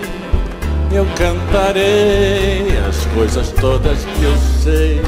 Eu 0.91 1.05
cantarei 1.15 2.77
as 2.87 3.05
coisas 3.13 3.51
todas 3.51 4.05
que 4.05 4.23
eu 4.23 4.37
sei. 4.63 5.01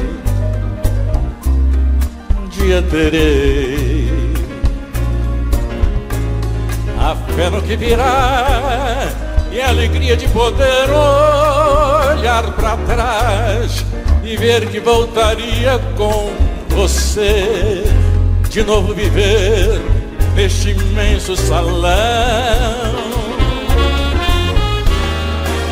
Um 2.37 2.47
dia 2.49 2.81
terei 2.83 4.11
a 6.99 7.15
fé 7.33 7.49
no 7.49 7.61
que 7.63 7.75
virá 7.75 9.09
e 9.51 9.59
a 9.59 9.69
alegria 9.69 10.15
de 10.15 10.27
poder 10.27 10.89
olhar 12.11 12.51
para 12.53 12.77
trás 12.77 13.83
e 14.23 14.37
ver 14.37 14.67
que 14.67 14.79
voltaria 14.79 15.79
com 15.97 16.31
você 16.69 17.83
de 18.51 18.63
novo 18.63 18.93
viver 18.93 19.81
neste 20.35 20.71
imenso 20.71 21.37
salão. 21.37 21.89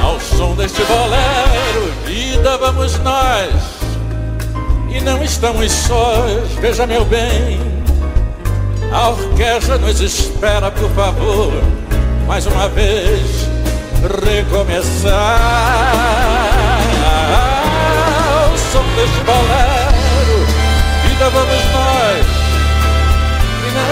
Ao 0.02 0.18
som 0.22 0.56
deste 0.56 0.82
bolero, 0.84 1.92
vida 2.06 2.58
vamos 2.58 2.98
nós 3.00 3.52
e 4.90 5.02
não 5.02 5.22
estamos 5.22 5.70
sós, 5.70 6.54
veja 6.62 6.88
meu 6.88 7.04
bem. 7.04 7.60
A 8.94 9.10
orquestra 9.10 9.78
nos 9.78 10.00
espera, 10.00 10.72
por 10.72 10.90
favor, 10.92 11.52
mais 12.26 12.46
uma 12.46 12.70
vez. 12.70 13.50
recomeçar. 14.24 15.12
O 18.54 18.58
som 18.72 18.84
deste 18.96 19.20
bolero, 19.26 20.46
vida 21.04 21.30
vamos 21.30 21.69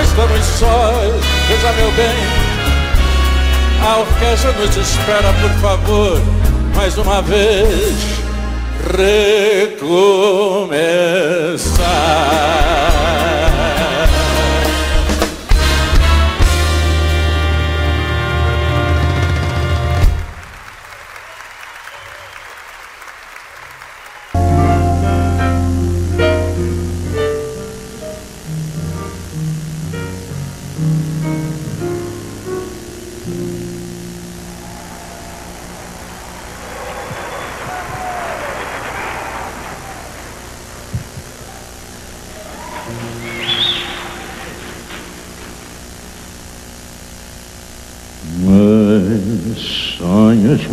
estamos 0.02 0.46
sós, 0.46 1.26
veja 1.48 1.72
meu 1.74 1.92
bem. 1.92 2.16
A 3.84 3.98
orquestra 3.98 4.52
nos 4.54 4.76
espera, 4.76 5.34
por 5.42 5.52
favor, 5.62 6.22
mais 6.76 6.98
uma 6.98 7.22
vez 7.22 7.96
recomeçar. 8.98 10.08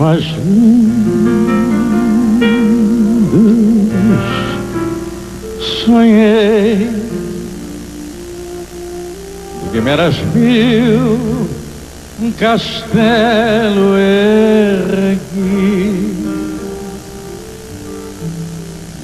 Mais 0.04 0.22
lindos 0.22 0.84
sonhei. 5.82 6.90
Do 9.62 9.72
que 9.72 9.80
me 9.80 9.90
eras 9.90 10.16
mil 10.34 11.48
um 12.20 12.30
castelo 12.32 13.96
ergui. 13.96 15.24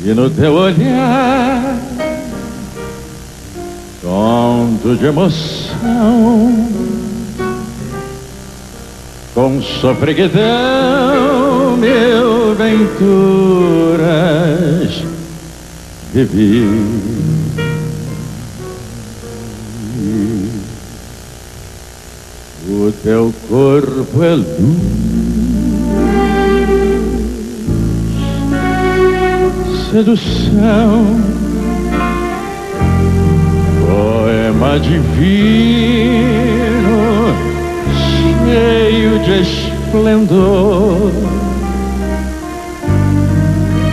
E 0.05 0.13
no 0.15 0.29
teu 0.29 0.53
olhar 0.53 1.79
conto 4.03 4.97
de 4.97 5.07
emoção 5.07 6.90
com 9.35 9.61
sofreguidão 9.63 11.77
mil 11.77 12.55
venturas 12.55 13.91
vivi. 16.13 16.69
O 22.69 22.93
teu 23.03 23.33
corpo 23.49 24.23
é 24.23 24.35
luz, 24.35 24.47
sedução, 29.91 31.19
poema 33.87 34.79
divino 34.79 36.21
cheio 38.45 39.19
de 39.21 39.43
esplendor. 39.43 41.13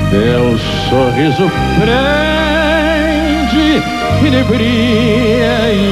Teu 0.09 0.57
sorriso 0.89 1.51
prende, 1.79 3.67
inebria 4.25 5.57
e 5.73 5.83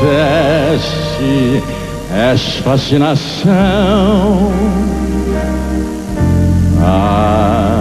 entontece, 0.00 1.62
és 2.12 2.40
fascinação. 2.56 4.52
Ah, 6.80 7.77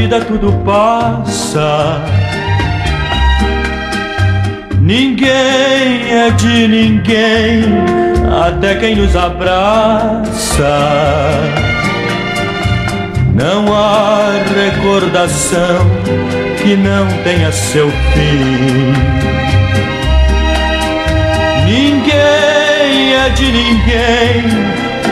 Vida 0.03 0.19
tudo 0.19 0.51
passa. 0.65 2.01
Ninguém 4.81 6.11
é 6.11 6.29
de 6.31 6.67
ninguém, 6.67 7.63
até 8.45 8.75
quem 8.75 8.97
nos 8.97 9.15
abraça. 9.15 10.77
Não 13.33 13.73
há 13.73 14.31
recordação 14.53 15.89
que 16.61 16.75
não 16.75 17.07
tenha 17.23 17.49
seu 17.53 17.89
fim. 17.89 18.93
Ninguém 21.65 23.15
é 23.15 23.29
de 23.29 23.45
ninguém, 23.45 24.43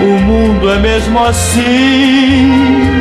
o 0.02 0.20
mundo 0.20 0.70
é 0.70 0.80
mesmo 0.80 1.18
assim. 1.24 3.01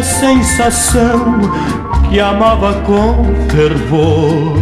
A 0.00 0.02
sensação 0.02 1.40
que 2.08 2.18
amava 2.18 2.72
com 2.86 3.22
fervor. 3.50 4.56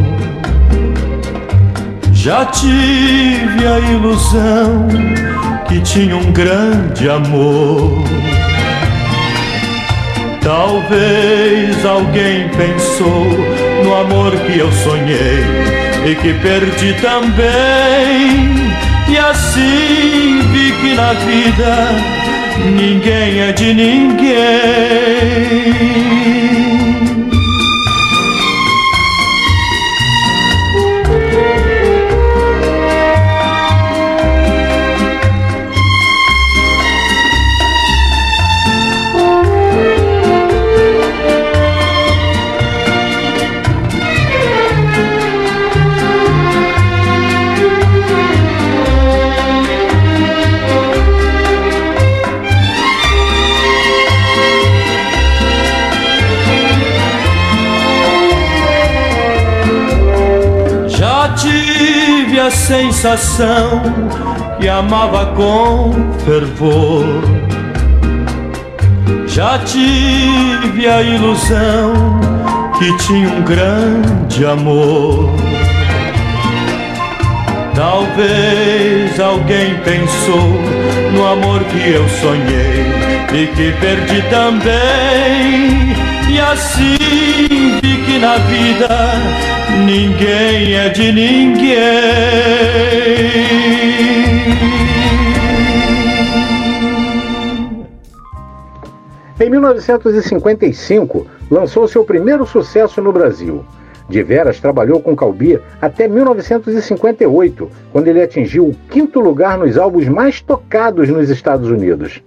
Já 2.12 2.44
tive 2.46 3.64
a 3.64 3.78
ilusão 3.78 4.88
que 5.68 5.80
tinha 5.80 6.16
um 6.16 6.32
grande 6.32 7.08
amor. 7.08 8.02
Talvez 10.42 11.86
alguém 11.86 12.48
pensou 12.48 13.26
no 13.84 13.94
amor 13.94 14.32
que 14.32 14.58
eu 14.58 14.72
sonhei 14.72 15.44
e 16.04 16.16
que 16.16 16.34
perdi 16.34 16.94
também. 16.94 18.58
E 19.08 19.16
assim 19.16 20.40
vi 20.50 20.72
que 20.72 20.94
na 20.94 21.12
vida 21.12 22.17
ninguém 22.64 23.40
é 23.40 23.52
de 23.52 23.74
ninguém. 23.74 24.28
Sensação 62.98 63.80
que 64.58 64.68
amava 64.68 65.26
com 65.26 65.92
fervor. 66.24 67.04
Já 69.28 69.56
tive 69.60 70.88
a 70.88 71.00
ilusão 71.00 71.92
que 72.76 72.96
tinha 72.98 73.28
um 73.28 73.42
grande 73.42 74.44
amor. 74.44 75.30
Talvez 77.76 79.20
alguém 79.20 79.76
pensou 79.84 80.60
no 81.12 81.24
amor 81.24 81.62
que 81.64 81.90
eu 81.90 82.08
sonhei 82.08 82.84
e 83.32 83.46
que 83.46 83.72
perdi 83.78 84.22
também. 84.22 85.94
E 86.28 86.40
assim 86.40 87.78
vi 87.80 87.96
que 88.04 88.18
na 88.18 88.38
vida 88.38 89.37
ninguém 89.88 90.74
é 90.74 90.88
de 90.90 91.12
ninguém. 91.12 91.78
Em 99.40 99.48
1955, 99.48 101.26
lançou 101.50 101.88
seu 101.88 102.04
primeiro 102.04 102.44
sucesso 102.44 103.00
no 103.00 103.12
Brasil. 103.12 103.64
De 104.10 104.22
Veras 104.22 104.60
trabalhou 104.60 105.00
com 105.00 105.16
Calbi 105.16 105.58
até 105.80 106.06
1958, 106.06 107.70
quando 107.90 108.08
ele 108.08 108.22
atingiu 108.22 108.68
o 108.68 108.76
quinto 108.90 109.20
lugar 109.20 109.56
nos 109.56 109.78
álbuns 109.78 110.06
mais 110.08 110.42
tocados 110.42 111.08
nos 111.08 111.30
Estados 111.30 111.70
Unidos. 111.70 112.22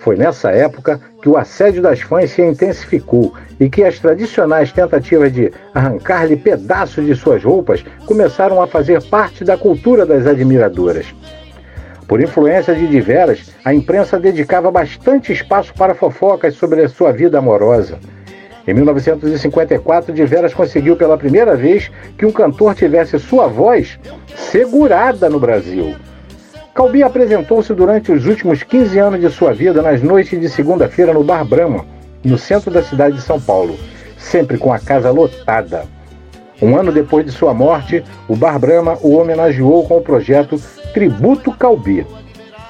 Foi 0.00 0.16
nessa 0.16 0.50
época 0.50 1.00
que 1.28 1.32
o 1.32 1.36
assédio 1.36 1.82
das 1.82 2.00
fãs 2.00 2.30
se 2.30 2.40
intensificou 2.40 3.34
e 3.60 3.68
que 3.68 3.84
as 3.84 3.98
tradicionais 3.98 4.72
tentativas 4.72 5.30
de 5.30 5.52
arrancar-lhe 5.74 6.38
pedaços 6.38 7.04
de 7.04 7.14
suas 7.14 7.44
roupas 7.44 7.84
começaram 8.06 8.62
a 8.62 8.66
fazer 8.66 9.02
parte 9.02 9.44
da 9.44 9.54
cultura 9.54 10.06
das 10.06 10.26
admiradoras. 10.26 11.14
Por 12.06 12.22
influência 12.22 12.74
de 12.74 12.86
Diveras, 12.86 13.54
a 13.62 13.74
imprensa 13.74 14.18
dedicava 14.18 14.70
bastante 14.70 15.30
espaço 15.30 15.74
para 15.74 15.94
fofocas 15.94 16.54
sobre 16.54 16.82
a 16.82 16.88
sua 16.88 17.12
vida 17.12 17.36
amorosa. 17.36 17.98
Em 18.66 18.72
1954, 18.72 20.14
Diveras 20.14 20.54
conseguiu 20.54 20.96
pela 20.96 21.18
primeira 21.18 21.54
vez 21.54 21.90
que 22.16 22.24
um 22.24 22.32
cantor 22.32 22.74
tivesse 22.74 23.18
sua 23.18 23.46
voz 23.48 23.98
segurada 24.34 25.28
no 25.28 25.38
Brasil. 25.38 25.94
Calbi 26.78 27.02
apresentou-se 27.02 27.74
durante 27.74 28.12
os 28.12 28.24
últimos 28.24 28.62
15 28.62 29.00
anos 29.00 29.20
de 29.20 29.28
sua 29.30 29.52
vida 29.52 29.82
nas 29.82 30.00
noites 30.00 30.40
de 30.40 30.48
segunda-feira 30.48 31.12
no 31.12 31.24
Bar 31.24 31.44
Brahma, 31.44 31.84
no 32.22 32.38
centro 32.38 32.70
da 32.70 32.84
cidade 32.84 33.16
de 33.16 33.20
São 33.20 33.40
Paulo, 33.40 33.76
sempre 34.16 34.56
com 34.56 34.72
a 34.72 34.78
casa 34.78 35.10
lotada. 35.10 35.86
Um 36.62 36.76
ano 36.76 36.92
depois 36.92 37.26
de 37.26 37.32
sua 37.32 37.52
morte, 37.52 38.04
o 38.28 38.36
Bar 38.36 38.60
Brahma 38.60 38.96
o 39.02 39.16
homenageou 39.16 39.88
com 39.88 39.96
o 39.96 40.02
projeto 40.02 40.56
Tributo 40.94 41.50
Calbi, 41.50 42.06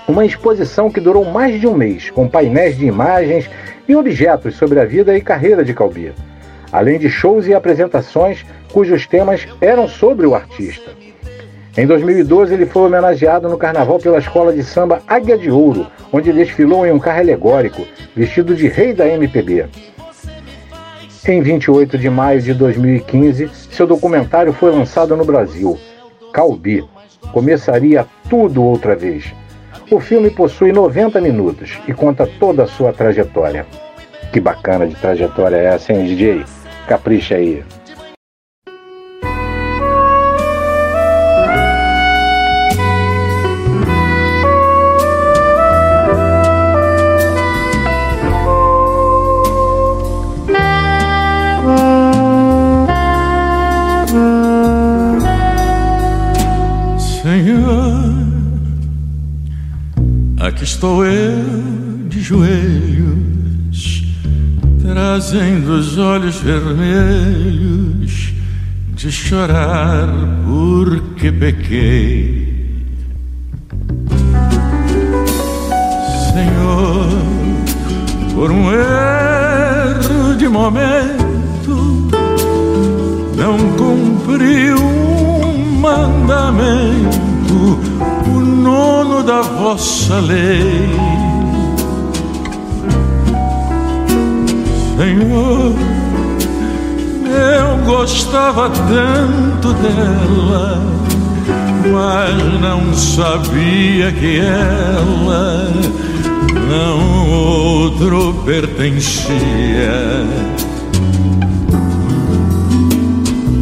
uma 0.08 0.24
exposição 0.24 0.88
que 0.90 1.02
durou 1.02 1.26
mais 1.26 1.60
de 1.60 1.66
um 1.66 1.74
mês, 1.74 2.08
com 2.08 2.26
painéis 2.26 2.78
de 2.78 2.86
imagens 2.86 3.50
e 3.86 3.94
objetos 3.94 4.56
sobre 4.56 4.80
a 4.80 4.86
vida 4.86 5.14
e 5.14 5.20
carreira 5.20 5.62
de 5.62 5.74
Calbi, 5.74 6.14
além 6.72 6.98
de 6.98 7.10
shows 7.10 7.46
e 7.46 7.52
apresentações 7.52 8.46
cujos 8.72 9.06
temas 9.06 9.46
eram 9.60 9.86
sobre 9.86 10.26
o 10.26 10.34
artista. 10.34 11.07
Em 11.78 11.86
2012, 11.86 12.54
ele 12.54 12.66
foi 12.66 12.82
homenageado 12.82 13.48
no 13.48 13.56
carnaval 13.56 14.00
pela 14.00 14.18
escola 14.18 14.52
de 14.52 14.64
samba 14.64 15.00
Águia 15.06 15.38
de 15.38 15.48
Ouro, 15.48 15.86
onde 16.12 16.32
desfilou 16.32 16.84
em 16.84 16.90
um 16.90 16.98
carro 16.98 17.20
alegórico, 17.20 17.86
vestido 18.16 18.56
de 18.56 18.66
rei 18.66 18.92
da 18.92 19.06
MPB. 19.06 19.66
Em 21.28 21.40
28 21.40 21.96
de 21.96 22.10
maio 22.10 22.42
de 22.42 22.52
2015, 22.52 23.48
seu 23.70 23.86
documentário 23.86 24.52
foi 24.52 24.72
lançado 24.72 25.16
no 25.16 25.24
Brasil, 25.24 25.78
Calbi, 26.32 26.84
começaria 27.32 28.04
tudo 28.28 28.60
outra 28.64 28.96
vez. 28.96 29.32
O 29.88 30.00
filme 30.00 30.30
possui 30.30 30.72
90 30.72 31.20
minutos 31.20 31.78
e 31.86 31.94
conta 31.94 32.28
toda 32.40 32.64
a 32.64 32.66
sua 32.66 32.92
trajetória. 32.92 33.64
Que 34.32 34.40
bacana 34.40 34.84
de 34.84 34.96
trajetória 34.96 35.54
é 35.54 35.66
essa, 35.66 35.92
hein, 35.92 36.06
DJ? 36.06 36.44
Capricha 36.88 37.36
aí. 37.36 37.62
Estou 60.78 61.04
eu 61.04 62.06
de 62.08 62.20
joelhos, 62.20 64.04
trazendo 64.80 65.72
os 65.72 65.98
olhos 65.98 66.36
vermelhos 66.36 68.32
de 68.94 69.10
chorar 69.10 70.06
porque 70.46 71.32
pequei. 71.32 72.86
Senhor, 76.32 77.08
por 78.32 78.52
um 78.52 78.70
erro 78.70 80.36
de 80.38 80.48
momento, 80.48 82.08
não 83.36 83.58
cumpri 83.76 84.72
um 84.74 85.80
mandamento 85.80 87.27
o 88.26 88.40
nono 88.40 89.22
da 89.22 89.42
vossa 89.42 90.18
lei. 90.20 90.88
Senhor, 94.96 95.74
eu 97.24 97.84
gostava 97.86 98.68
tanto 98.70 99.72
dela, 99.74 100.82
mas 101.92 102.60
não 102.60 102.94
sabia 102.94 104.10
que 104.12 104.40
ela 104.40 105.72
não 106.68 107.30
outro 107.30 108.34
pertencia. 108.44 109.36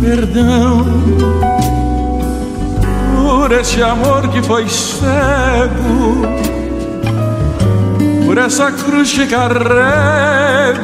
Perdão 0.00 0.84
por 3.46 3.52
esse 3.52 3.80
amor 3.80 4.26
que 4.26 4.42
foi 4.42 4.68
cego, 4.68 6.20
por 8.26 8.36
essa 8.38 8.72
cruz 8.72 9.12
que 9.12 9.24
carrego, 9.24 10.82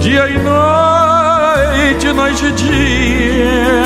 dia 0.00 0.28
e 0.30 0.38
noite, 0.42 2.12
noite 2.12 2.46
e 2.46 2.50
dia. 2.50 3.84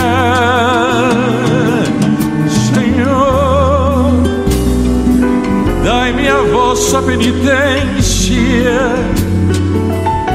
Senhor, 2.73 4.13
dai-me 5.85 6.27
a 6.27 6.41
vossa 6.51 7.03
penitência, 7.03 8.95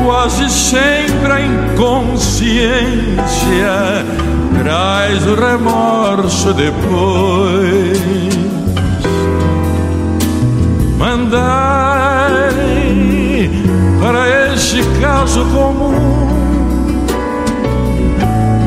quase 0.05 0.47
sempre 0.51 1.31
a 1.31 1.41
inconsciência 1.41 4.22
traz 4.63 5.27
o 5.27 5.35
remorso 5.35 6.53
depois. 6.53 8.01
Mandai 10.97 11.43
para 14.01 14.53
este 14.53 14.81
caso 15.01 15.45
comum 15.45 15.93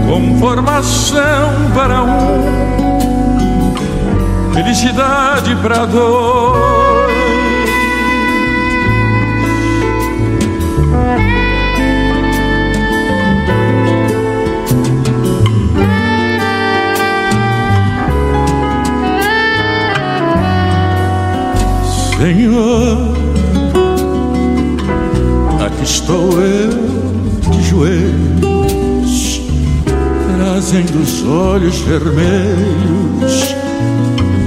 com 0.06 0.38
formação 0.38 1.50
para 1.74 2.02
um, 2.02 3.74
felicidade 4.52 5.56
para 5.56 5.86
dois. 5.86 6.55
Senhor, 22.18 23.14
aqui 25.60 25.84
estou 25.84 26.32
eu 26.40 26.70
de 27.50 27.62
joelhos, 27.62 29.42
trazendo 30.34 30.98
os 31.02 31.22
olhos 31.26 31.78
vermelhos 31.80 33.54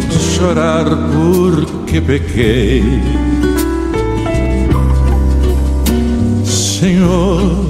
de 0.10 0.20
chorar 0.36 0.86
porque 1.14 2.02
pequei. 2.02 2.84
Senhor, 6.44 7.66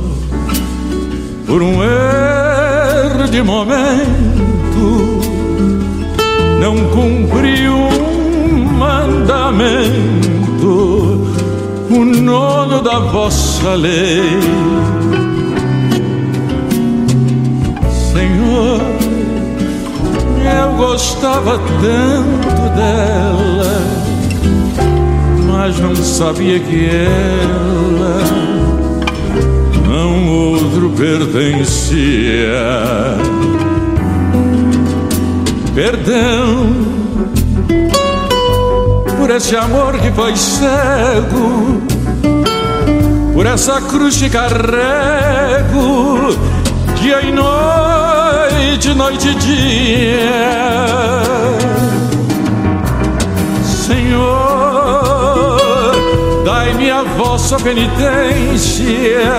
por 1.46 1.62
um 1.62 1.84
erro 1.84 3.28
de 3.30 3.44
momento, 3.44 5.20
não 6.62 6.78
cumpriu 6.90 7.59
um 7.59 7.59
mandamento, 9.30 11.22
o 11.92 12.04
nono 12.04 12.82
da 12.82 12.98
vossa 13.00 13.76
lei. 13.76 14.40
Senhor, 18.12 18.82
eu 20.52 20.74
gostava 20.78 21.60
tanto 21.60 22.76
dela, 22.76 23.82
mas 25.46 25.80
não 25.80 25.96
sabia 25.96 26.60
que 26.60 26.90
ela 26.90 28.24
não 29.88 30.28
outro 30.28 30.90
pertencia. 30.98 32.50
Perdão 35.76 36.89
por 39.30 39.36
esse 39.36 39.56
amor 39.56 39.96
que 40.00 40.12
foi 40.12 40.36
cego, 40.36 41.84
por 43.32 43.46
essa 43.46 43.80
cruz 43.80 44.18
que 44.18 44.28
carrego, 44.28 46.36
dia 46.96 47.22
e 47.22 47.32
noite, 47.32 48.92
noite 48.96 49.30
e 49.30 49.36
dia. 49.36 51.22
Senhor, 53.86 54.32
dai-me 56.44 56.90
a 56.90 57.04
vossa 57.04 57.60
penitência 57.60 59.30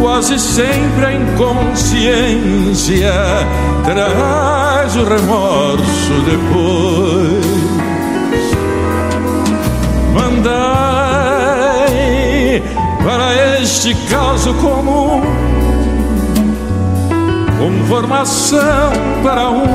quase 0.00 0.36
sempre 0.40 1.04
a 1.04 1.12
inconsciência 1.12 3.12
traz 3.84 4.96
o 4.96 5.04
remorso 5.04 6.22
depois. 6.26 7.71
Para 13.04 13.60
este 13.60 13.94
caso 14.08 14.54
comum 14.54 15.20
conformação 17.62 18.92
para 19.22 19.50
um, 19.50 19.66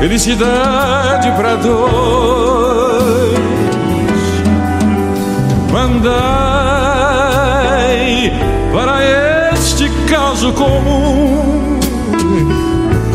felicidade 0.00 1.30
para 1.32 1.56
dois. 1.56 3.34
Mandai 5.70 6.14
para 8.72 9.04
este 9.52 9.88
caso 10.08 10.52
comum 10.52 11.80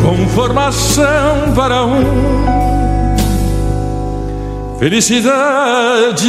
conformação 0.02 1.52
para 1.54 1.84
um, 1.84 2.04
felicidade 4.78 6.26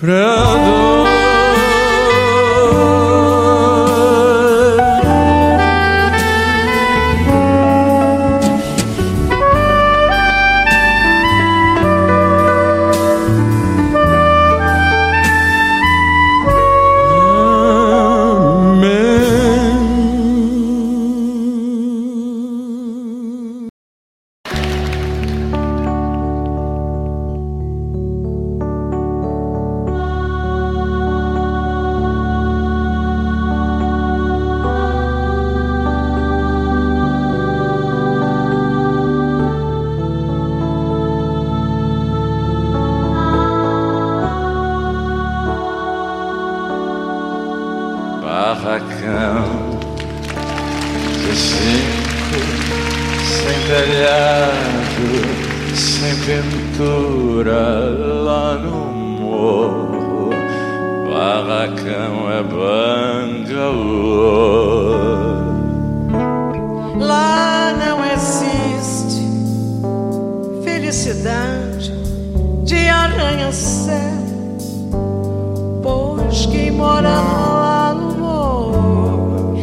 para 0.00 0.56
dois. 0.64 0.99
arranha-céu, 73.10 73.96
pois 75.82 76.46
quem 76.46 76.70
mora 76.70 77.08
lá 77.08 77.94
no 77.94 78.14
morro 78.16 79.56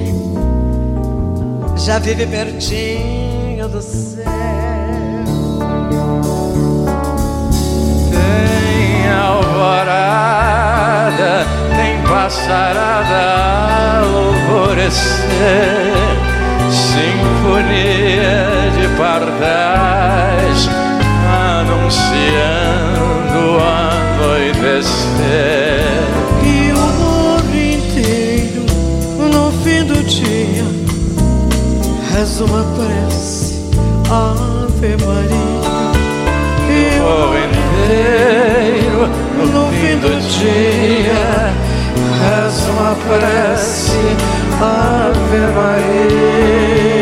já 1.77 1.99
vive 1.99 2.27
pertinho 2.27 3.67
do 3.69 3.81
céu. 3.81 4.25
Tem 8.11 9.09
alvorada, 9.09 10.65
tem 11.75 12.01
passarada 12.03 14.01
alvorecer, 14.03 15.23
sinfonia 16.71 18.37
de 18.75 18.87
pardais 18.97 20.69
anunciando 21.29 22.86
anoitecer 23.59 24.87
E 26.43 26.71
o 26.71 26.75
mundo 26.75 27.55
inteiro 27.55 28.65
no 29.31 29.51
fim 29.63 29.83
do 29.83 30.03
dia 30.03 30.65
Reza 32.17 32.45
uma 32.45 32.63
prece, 32.75 33.61
Ave 34.09 34.97
Maria. 35.05 35.91
E 36.67 36.99
o 36.99 37.03
mundo 37.03 37.37
inteiro 37.77 39.01
no 39.53 39.65
fim 39.71 39.95
do 39.99 40.09
dia 40.19 41.53
Reza 42.19 42.71
uma 42.71 42.95
prece, 42.95 44.01
Ave 44.59 45.41
Maria. 45.53 46.96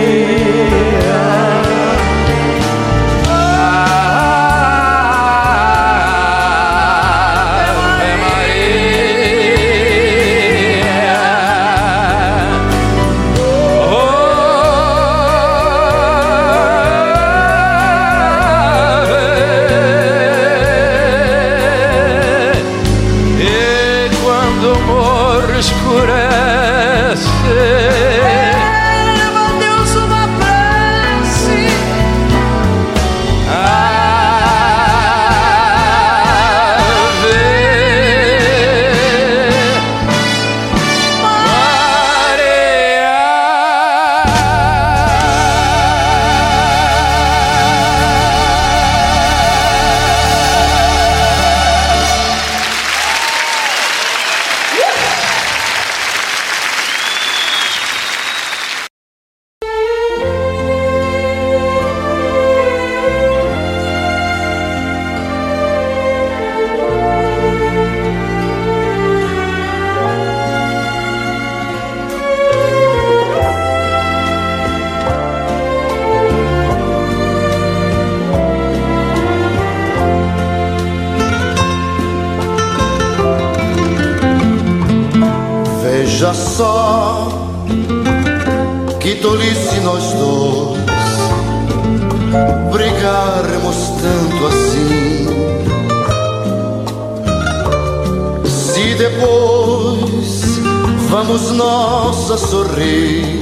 A 101.63 102.37
sorrir, 102.37 103.34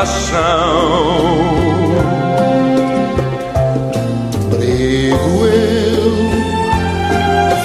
separação. 0.00 1.20
Brigo 4.50 5.46
eu, 5.46 6.12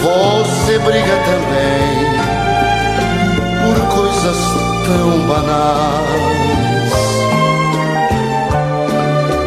você 0.01 0.79
briga 0.79 1.15
também 1.25 1.95
por 3.63 3.77
coisas 3.95 4.37
tão 4.85 5.09
banais. 5.27 6.15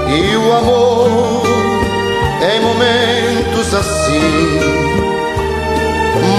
E 0.09 0.37
o 0.37 0.53
amor 0.57 1.43
em 2.43 2.61
momentos 2.61 3.75
assim 3.75 4.61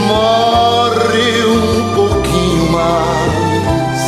morre 0.07 1.43
um 1.45 1.95
pouquinho 1.95 2.71
mais. 2.71 3.99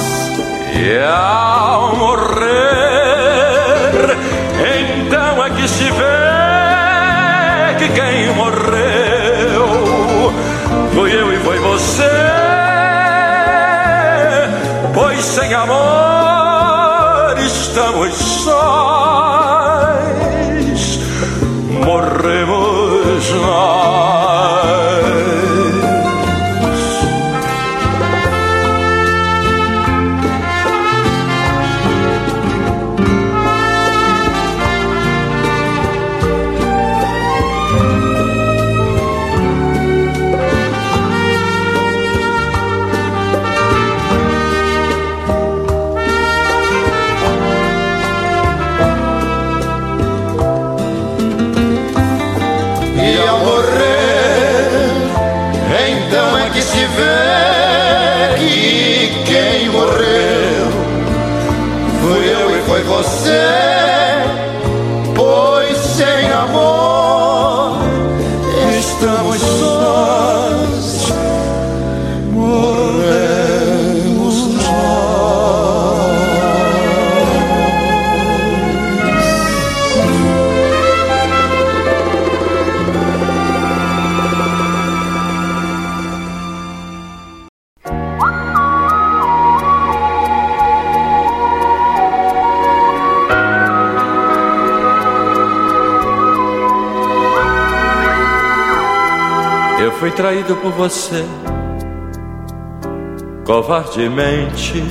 E 0.74 1.51
você, 100.72 101.26
covardemente. 103.45 104.84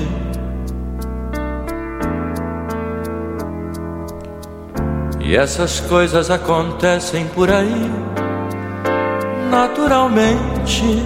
E 5.20 5.36
essas 5.36 5.80
coisas 5.80 6.30
acontecem 6.30 7.26
por 7.28 7.50
aí, 7.50 7.90
naturalmente. 9.50 11.02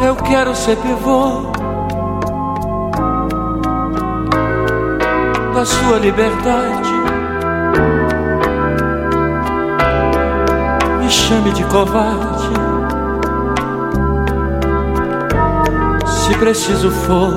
Eu 0.00 0.16
quero 0.16 0.54
ser 0.54 0.76
pivô 0.76 1.52
da 5.54 5.64
sua 5.64 5.98
liberdade. 5.98 6.77
Chame 11.28 11.52
de 11.52 11.62
covarde. 11.64 12.48
Se 16.06 16.34
preciso 16.38 16.90
for, 16.90 17.36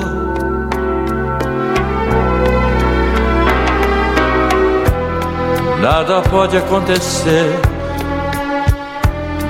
nada 5.81 6.21
pode 6.21 6.57
acontecer 6.57 7.59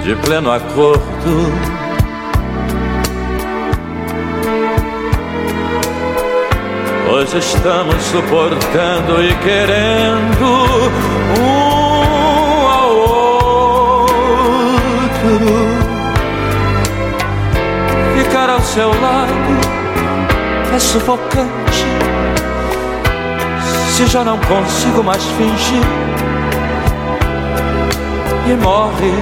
de 0.03 0.15
pleno 0.15 0.51
acordo. 0.51 1.01
Hoje 7.13 7.37
estamos 7.37 8.01
suportando 8.05 9.21
e 9.23 9.35
querendo 9.35 10.45
um 11.39 11.70
ao 18.61 18.65
seu 18.65 18.89
lado 18.89 19.33
é 20.73 20.79
sufocante. 20.79 21.85
Se 23.89 24.05
já 24.05 24.23
não 24.23 24.37
consigo 24.37 25.03
mais 25.03 25.23
fingir, 25.23 25.83
e 28.47 28.53
morre 28.63 29.13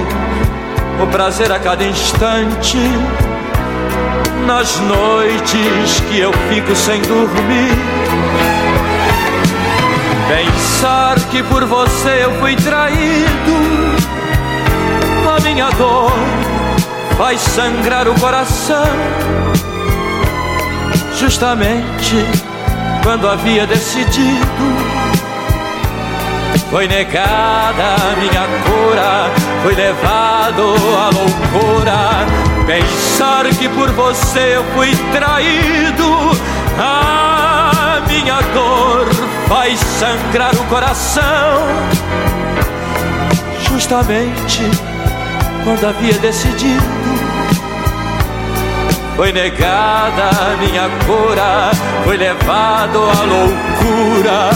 o 1.02 1.06
prazer 1.06 1.50
a 1.50 1.58
cada 1.58 1.84
instante. 1.84 2.78
Nas 4.46 4.78
noites 4.80 6.00
que 6.08 6.18
eu 6.18 6.32
fico 6.48 6.74
sem 6.74 7.00
dormir, 7.02 7.76
pensar 10.28 11.14
que 11.30 11.42
por 11.44 11.64
você 11.64 12.24
eu 12.24 12.40
fui 12.40 12.56
traído, 12.56 13.56
a 15.36 15.40
minha 15.40 15.70
dor 15.70 16.12
faz 17.20 17.38
sangrar 17.42 18.08
o 18.08 18.18
coração. 18.18 18.82
Justamente 21.18 22.16
quando 23.02 23.28
havia 23.28 23.66
decidido, 23.66 24.64
foi 26.70 26.88
negada 26.88 27.94
a 27.94 28.16
minha 28.16 28.46
cura, 28.64 29.30
foi 29.62 29.74
levado 29.74 30.62
à 30.96 31.10
loucura. 31.10 32.26
Pensar 32.66 33.44
que 33.50 33.68
por 33.68 33.90
você 33.90 34.56
eu 34.56 34.64
fui 34.72 34.96
traído, 35.12 36.30
a 36.78 38.00
minha 38.08 38.40
dor 38.54 39.06
faz 39.46 39.78
sangrar 39.78 40.54
o 40.54 40.64
coração. 40.68 41.66
Justamente 43.68 44.70
quando 45.64 45.86
havia 45.86 46.18
decidido, 46.18 46.82
foi 49.16 49.32
negada 49.32 50.30
a 50.30 50.56
minha 50.56 50.88
cura, 51.06 51.70
foi 52.04 52.16
levado 52.16 52.98
à 52.98 53.22
loucura. 53.24 54.50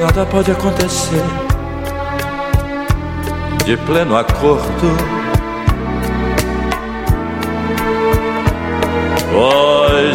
Nada 0.00 0.26
pode 0.26 0.50
acontecer 0.50 1.22
de 3.64 3.76
pleno 3.76 4.16
acordo. 4.16 5.19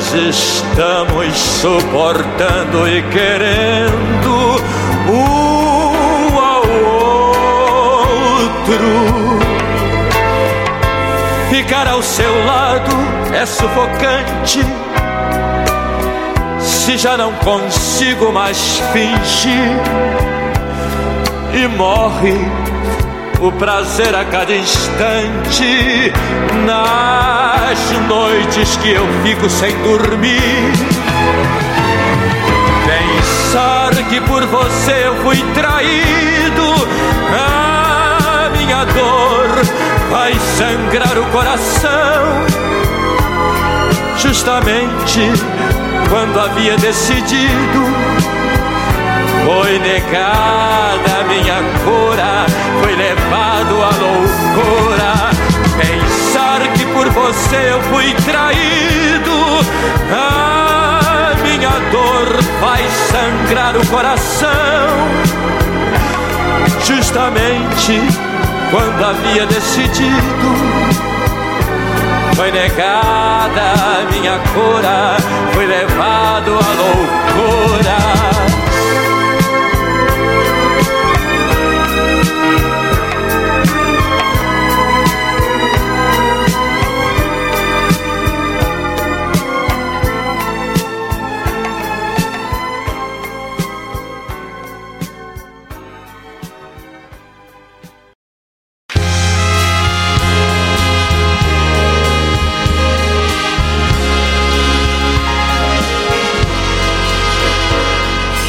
Pois 0.07 0.35
estamos 0.35 1.35
suportando 1.35 2.87
e 2.87 3.01
querendo 3.09 4.61
um 5.09 6.39
ao 6.39 6.61
outro. 8.53 9.39
Ficar 11.49 11.87
ao 11.87 12.03
seu 12.03 12.45
lado 12.45 12.91
é 13.33 13.45
sufocante. 13.47 14.59
Se 16.59 16.97
já 16.97 17.17
não 17.17 17.33
consigo 17.33 18.31
mais 18.31 18.79
fingir 18.93 19.71
e 21.53 21.67
morre 21.67 22.64
o 23.45 23.51
prazer 23.51 24.15
a 24.15 24.25
cada 24.25 24.55
instante 24.55 26.11
nas 26.65 27.91
noites 28.07 28.75
que 28.77 28.91
eu 28.91 29.05
fico 29.23 29.47
sem 29.47 29.71
dormir. 29.83 30.71
Pensar 32.87 33.91
que 34.09 34.19
por 34.21 34.43
você 34.47 35.05
eu 35.05 35.15
fui 35.17 35.37
traído, 35.53 36.73
a 37.37 38.49
minha 38.49 38.83
dor 38.85 39.63
vai 40.09 40.33
sangrar 40.57 41.15
o 41.19 41.25
coração. 41.25 42.45
Justamente 44.17 45.21
quando 46.09 46.39
havia 46.39 46.77
decidido 46.77 48.14
foi 49.45 49.77
negada 49.77 51.19
a 51.19 51.23
minha 51.25 51.61
cura, 51.83 52.45
foi 52.81 52.95
levado 52.95 53.83
à 53.83 53.91
loucura. 54.03 55.29
Pensar 55.77 56.61
que 56.73 56.85
por 56.87 57.07
você 57.09 57.71
eu 57.71 57.81
fui 57.83 58.11
traído, 58.25 59.35
a 60.11 61.35
minha 61.43 61.69
dor 61.91 62.41
vai 62.59 62.83
sangrar 63.11 63.77
o 63.77 63.85
coração. 63.85 64.49
Justamente 66.83 68.01
quando 68.71 69.03
havia 69.03 69.45
decidido, 69.45 70.55
foi 72.35 72.51
negada 72.51 73.61
a 73.61 74.11
minha 74.11 74.39
cura, 74.53 75.17
foi 75.53 75.65
levado 75.67 76.51
à 76.51 76.73
loucura. 76.81 78.34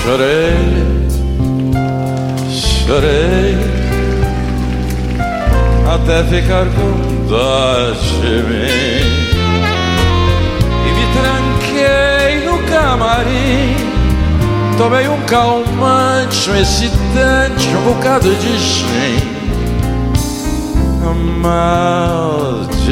Chorei, 0.07 0.55
chorei 2.49 3.59
até 5.93 6.23
ficar 6.23 6.65
com 6.67 7.27
dó 7.29 7.91
de 7.91 8.35
mim 8.45 9.03
e 10.87 10.89
me 10.95 11.07
tranquei 11.17 12.47
no 12.47 12.57
camarim. 12.69 13.75
Tomei 14.79 15.09
um 15.09 15.21
calmante, 15.23 16.51
um 16.51 16.57
excitante, 16.57 17.67
um 17.77 17.83
bocado 17.93 18.33
de 18.33 18.59
gin. 18.59 19.19
Amaldiçoei 21.11 22.87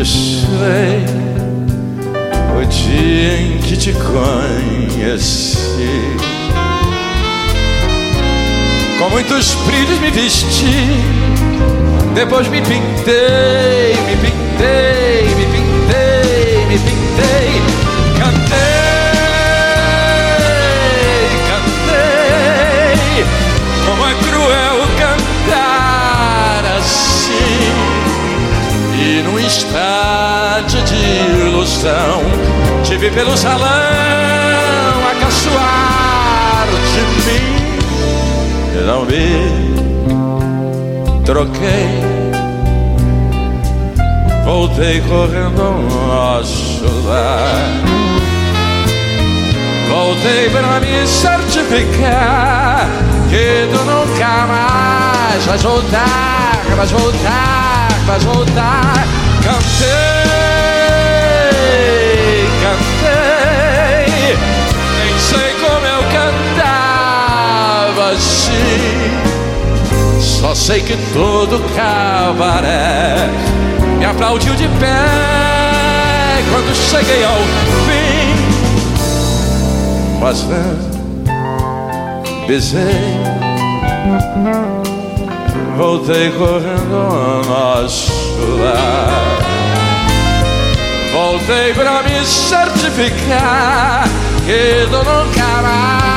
o 2.61 2.65
dia 2.67 3.41
em 3.41 3.59
que 3.59 3.77
te 3.77 3.93
conheci. 3.93 5.64
Com 8.99 9.11
muitos 9.11 9.55
brilhos 9.66 9.99
me 9.99 10.11
vesti, 10.11 11.03
depois 12.14 12.49
me 12.49 12.62
pintei, 12.62 13.97
me 14.07 14.16
pintei, 14.16 15.34
me 15.34 15.47
pintei, 15.47 16.66
me 16.68 16.78
pintei, 16.78 17.62
cantei, 18.18 18.55
cantei. 21.51 23.24
Como 23.84 24.07
é 24.07 24.14
cruel 24.14 24.86
cantar 24.99 26.64
assim, 26.78 27.72
e 28.95 29.22
num 29.22 29.38
estádio 29.40 30.80
de 30.82 30.95
ilusão, 31.49 32.22
tive 32.84 33.11
pelo 33.11 33.36
salão 33.36 34.43
troquei. 41.25 42.03
Voltei 44.45 45.01
correndo 45.01 45.89
a 46.12 46.43
chorar. 46.45 47.95
Voltei 49.89 50.51
para 50.51 50.81
me 50.81 51.07
certificar 51.07 52.89
que 53.31 53.69
tu 53.73 53.79
nunca 53.85 54.47
mais 54.47 55.45
vais 55.47 55.62
voltar, 55.62 56.61
vais 56.77 56.91
voltar, 56.91 57.89
vais 58.07 58.25
voltar. 58.25 59.07
Cantei, 59.43 59.65
cantei, 62.62 64.37
nem 64.99 65.19
sei 65.19 65.55
como 65.61 65.64
assim. 68.15 69.35
Só 70.21 70.55
sei 70.55 70.81
que 70.81 70.97
todo 71.12 71.61
cabaré 71.75 73.29
me 73.99 74.05
aplaudiu 74.05 74.55
de 74.55 74.69
pé 74.69 76.43
quando 76.51 76.75
cheguei 76.75 77.25
ao 77.25 77.39
fim. 77.87 78.35
Mas 80.21 80.45
não 80.45 80.95
besei, 82.47 83.19
voltei 85.77 86.31
correndo 86.33 87.43
a 87.51 87.87
chorar. 87.89 89.35
Voltei 91.12 91.73
pra 91.75 92.03
me 92.03 92.25
certificar 92.25 94.09
que 94.45 94.87
tu 94.91 94.97
nunca 94.97 95.62
mais 95.62 96.14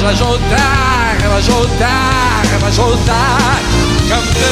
vais 0.00 0.18
voltar, 0.18 1.16
vais 1.28 1.46
voltar, 1.46 2.42
vais 2.60 2.76
voltar. 2.76 3.60
Cantei, 4.08 4.42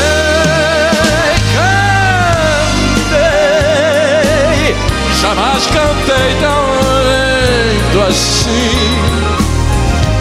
cantei, 3.08 4.76
jamais 5.20 5.66
cantei 5.66 6.34
tão 6.40 6.64
lindo 7.06 8.02
assim. 8.08 9.00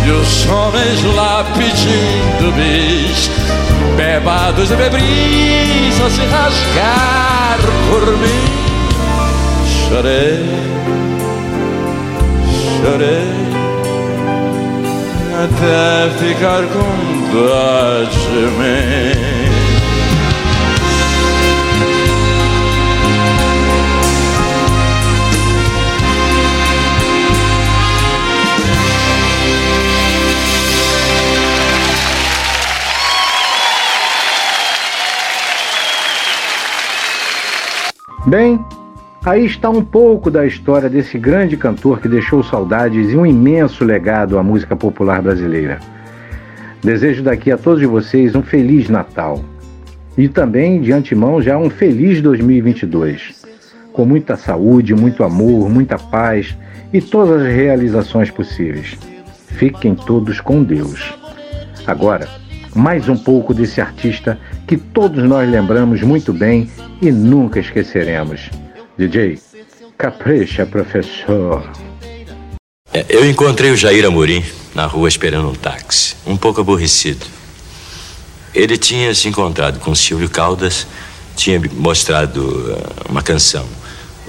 E 0.05 0.11
os 0.11 0.45
homens 0.47 1.03
lá 1.15 1.43
pedindo 1.57 2.51
bis, 2.55 3.29
bebados 3.95 4.71
e 4.71 4.75
bebris 4.75 6.01
a 6.01 6.09
se 6.09 6.21
rasgar 6.21 7.59
por 7.89 8.05
mim. 8.17 8.47
Chorei, 9.89 10.45
chorei 12.81 13.38
até 15.43 16.09
ficar 16.17 16.63
com 16.67 17.31
dó 17.31 18.03
de 18.03 18.41
mim. 18.57 19.39
Bem, 38.25 38.63
aí 39.25 39.45
está 39.45 39.69
um 39.69 39.83
pouco 39.83 40.31
da 40.31 40.45
história 40.45 40.89
desse 40.89 41.17
grande 41.17 41.57
cantor 41.57 41.99
que 41.99 42.07
deixou 42.07 42.43
saudades 42.43 43.11
e 43.11 43.17
um 43.17 43.25
imenso 43.25 43.83
legado 43.83 44.37
à 44.37 44.43
música 44.43 44.75
popular 44.75 45.21
brasileira. 45.21 45.79
Desejo 46.81 47.23
daqui 47.23 47.51
a 47.51 47.57
todos 47.57 47.83
vocês 47.83 48.35
um 48.35 48.41
feliz 48.41 48.89
Natal 48.89 49.43
e 50.17 50.27
também 50.27 50.81
de 50.81 50.91
antemão 50.91 51.41
já 51.41 51.57
um 51.57 51.69
feliz 51.69 52.21
2022, 52.21 53.45
com 53.91 54.05
muita 54.05 54.37
saúde, 54.37 54.95
muito 54.95 55.23
amor, 55.23 55.69
muita 55.69 55.97
paz 55.97 56.57
e 56.93 57.01
todas 57.01 57.41
as 57.41 57.53
realizações 57.53 58.31
possíveis. 58.31 58.97
Fiquem 59.47 59.95
todos 59.95 60.39
com 60.39 60.63
Deus. 60.63 61.13
Agora, 61.85 62.27
mais 62.73 63.09
um 63.09 63.17
pouco 63.17 63.53
desse 63.53 63.81
artista 63.81 64.39
que 64.65 64.77
todos 64.77 65.23
nós 65.23 65.49
lembramos 65.49 66.01
muito 66.01 66.31
bem 66.31 66.69
e 67.01 67.11
nunca 67.11 67.59
esqueceremos. 67.59 68.49
DJ, 68.99 69.39
capricha, 69.97 70.65
professor. 70.65 71.71
É, 72.93 73.05
eu 73.07 73.29
encontrei 73.29 73.71
o 73.71 73.77
Jair 73.77 74.03
Amorim 74.05 74.43
na 74.75 74.85
rua 74.87 75.07
esperando 75.07 75.47
um 75.47 75.55
táxi, 75.55 76.17
um 76.25 76.35
pouco 76.35 76.59
aborrecido. 76.59 77.25
Ele 78.53 78.77
tinha 78.77 79.15
se 79.15 79.29
encontrado 79.29 79.79
com 79.79 79.95
Silvio 79.95 80.29
Caldas, 80.29 80.85
tinha 81.33 81.61
mostrado 81.75 82.41
uh, 82.41 83.09
uma 83.09 83.21
canção. 83.21 83.65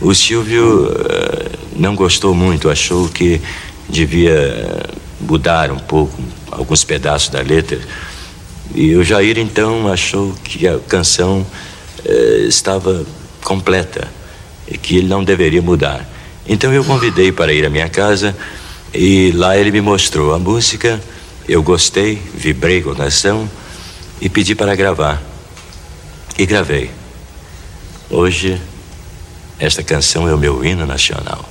O 0.00 0.14
Silvio 0.14 0.84
uh, 0.84 1.58
não 1.74 1.96
gostou 1.96 2.32
muito, 2.32 2.70
achou 2.70 3.08
que 3.08 3.42
devia 3.88 4.86
mudar 5.20 5.72
um 5.72 5.80
pouco 5.80 6.16
alguns 6.48 6.84
pedaços 6.84 7.28
da 7.28 7.40
letra 7.40 7.80
e 8.72 8.94
o 8.94 9.02
Jair 9.02 9.36
então 9.36 9.92
achou 9.92 10.32
que 10.44 10.68
a 10.68 10.78
canção 10.78 11.44
eh, 12.04 12.44
estava 12.46 13.04
completa 13.42 14.19
que 14.78 14.96
ele 14.96 15.08
não 15.08 15.24
deveria 15.24 15.62
mudar. 15.62 16.08
Então 16.46 16.72
eu 16.72 16.84
convidei 16.84 17.32
para 17.32 17.52
ir 17.52 17.64
à 17.64 17.70
minha 17.70 17.88
casa 17.88 18.36
e 18.92 19.32
lá 19.32 19.56
ele 19.56 19.70
me 19.70 19.80
mostrou 19.80 20.34
a 20.34 20.38
música. 20.38 21.00
Eu 21.48 21.62
gostei, 21.62 22.20
vibrei 22.34 22.82
com 22.82 22.90
a 22.90 22.96
canção 22.96 23.48
e 24.20 24.28
pedi 24.28 24.54
para 24.54 24.74
gravar. 24.74 25.22
E 26.38 26.46
gravei. 26.46 26.90
Hoje, 28.08 28.60
esta 29.58 29.82
canção 29.82 30.28
é 30.28 30.34
o 30.34 30.38
meu 30.38 30.64
hino 30.64 30.86
nacional. 30.86 31.48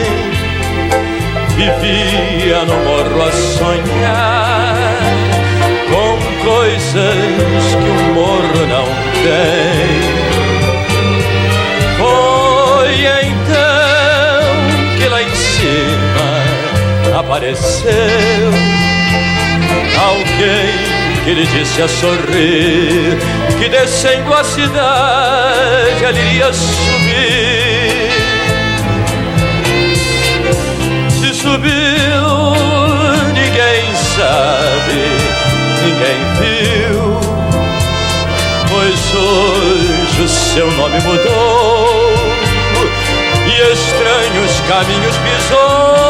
Vivia 1.57 2.66
no 2.66 2.76
morro 2.84 3.22
a 3.22 3.32
sonhar 3.32 4.76
com 5.88 6.18
coisas 6.44 7.64
que 7.70 7.76
o 7.76 8.14
morro 8.14 8.66
não 8.68 8.84
tem. 9.24 9.96
Foi 11.96 12.92
então 13.22 14.52
que 14.98 15.09
lá 15.09 15.22
em 15.22 15.34
cima 15.34 16.28
apareceu 17.18 18.52
alguém 19.98 20.96
que 21.24 21.32
lhe 21.32 21.46
disse 21.46 21.80
a 21.80 21.88
sorrir 21.88 23.18
que 23.59 23.68
descendo 23.70 24.34
a 24.34 24.44
cidade 24.44 26.04
ele 26.04 26.20
iria 26.20 26.52
subir. 26.52 27.86
Ninguém 35.82 36.18
viu, 36.39 37.20
pois 38.68 39.14
hoje 39.14 40.22
o 40.22 40.28
seu 40.28 40.70
nome 40.72 41.01
mudou 41.01 42.14
e 43.47 43.72
estranhos 43.72 44.61
caminhos 44.68 45.16
pisou. 45.16 46.07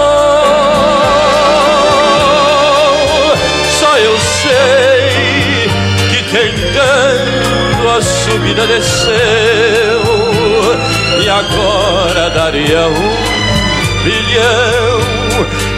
Só 3.79 3.99
eu 3.99 4.18
sei 4.18 5.27
tentando 6.37 7.89
a 7.89 8.03
subida 8.03 8.66
desceu 8.66 10.03
e 11.22 11.29
agora 11.29 12.31
daria 12.31 12.89
um 12.89 14.05
bilhão 14.05 15.01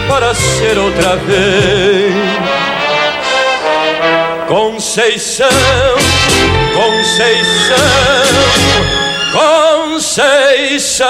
para 0.09 0.33
ser 0.33 0.77
outra 0.77 1.15
vez. 1.17 2.58
Conceição, 4.49 5.47
Conceição, 6.73 7.75
Conceição. 9.31 11.07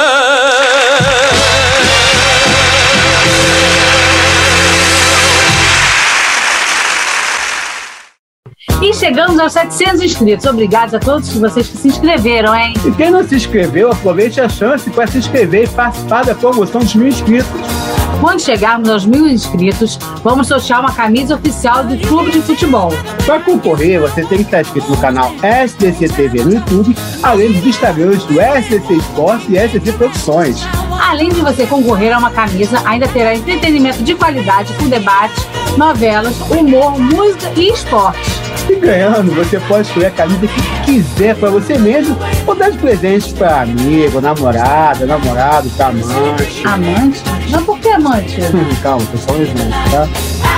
E 8.82 8.94
chegamos 8.94 9.40
aos 9.40 9.54
700 9.54 10.02
inscritos. 10.02 10.46
Obrigado 10.46 10.96
a 10.96 11.00
todos 11.00 11.30
vocês 11.30 11.70
que 11.70 11.78
se 11.78 11.88
inscreveram, 11.88 12.54
hein? 12.54 12.74
E 12.86 12.92
quem 12.92 13.10
não 13.10 13.26
se 13.26 13.36
inscreveu, 13.36 13.90
aproveite 13.90 14.42
a 14.42 14.50
chance 14.50 14.90
para 14.90 15.08
se 15.08 15.18
inscrever 15.18 15.64
e 15.64 15.68
participar 15.70 16.26
da 16.26 16.36
promoção 16.36 16.82
dos 16.82 16.94
mil 16.94 17.08
inscritos. 17.08 17.78
Quando 18.20 18.41
chegarmos 18.41 18.89
aos 18.89 19.05
mil 19.05 19.28
inscritos, 19.28 19.97
vamos 20.24 20.47
sortear 20.47 20.82
uma 20.82 20.91
camisa 20.91 21.36
oficial 21.36 21.86
do 21.86 21.97
Clube 22.05 22.32
de 22.32 22.41
Futebol. 22.41 22.91
Para 23.26 23.39
concorrer, 23.39 24.01
você 24.01 24.26
tem 24.26 24.39
que 24.39 24.43
estar 24.43 24.61
inscrito 24.61 24.89
no 24.89 24.97
canal 24.97 25.32
SDC 25.41 26.09
TV 26.09 26.43
no 26.43 26.53
YouTube, 26.55 26.95
além 27.24 27.53
dos 27.53 27.65
Instagrams 27.65 28.26
do 28.26 28.41
SDC 28.41 28.93
Esporte 28.93 29.51
e 29.51 29.57
SDC 29.57 29.93
Produções. 29.93 30.67
Além 31.09 31.30
de 31.30 31.39
você 31.39 31.65
concorrer 31.65 32.13
a 32.13 32.20
uma 32.20 32.30
camisa, 32.30 32.82
ainda 32.86 33.07
terá 33.07 33.34
entretenimento 33.34 34.03
de 34.03 34.13
qualidade 34.13 34.74
com 34.74 34.89
debate, 34.89 35.39
novelas, 35.78 36.36
humor, 36.51 36.99
música 36.99 37.49
e 37.55 37.72
esportes. 37.72 38.49
E 38.70 38.76
ganhando, 38.76 39.34
você 39.34 39.59
pode 39.61 39.88
escolher 39.88 40.05
a 40.05 40.11
camisa 40.11 40.47
que 40.47 40.61
quiser 40.86 41.36
para 41.36 41.49
você 41.49 41.76
mesmo 41.76 42.15
ou 42.45 42.53
dar 42.53 42.70
de 42.70 42.78
presente 42.78 43.34
para 43.34 43.63
amigo, 43.63 44.22
namorada, 44.22 45.07
namorado, 45.07 45.67
pra 45.72 45.88
amante. 45.88 46.67
Amante? 46.67 47.24
Mas 47.49 47.63
por 47.63 47.80
que 47.80 47.89
amante? 47.89 48.38
Calma, 48.84 49.03
um 49.03 49.41
exemplo, 49.41 49.91
tá? 49.91 50.07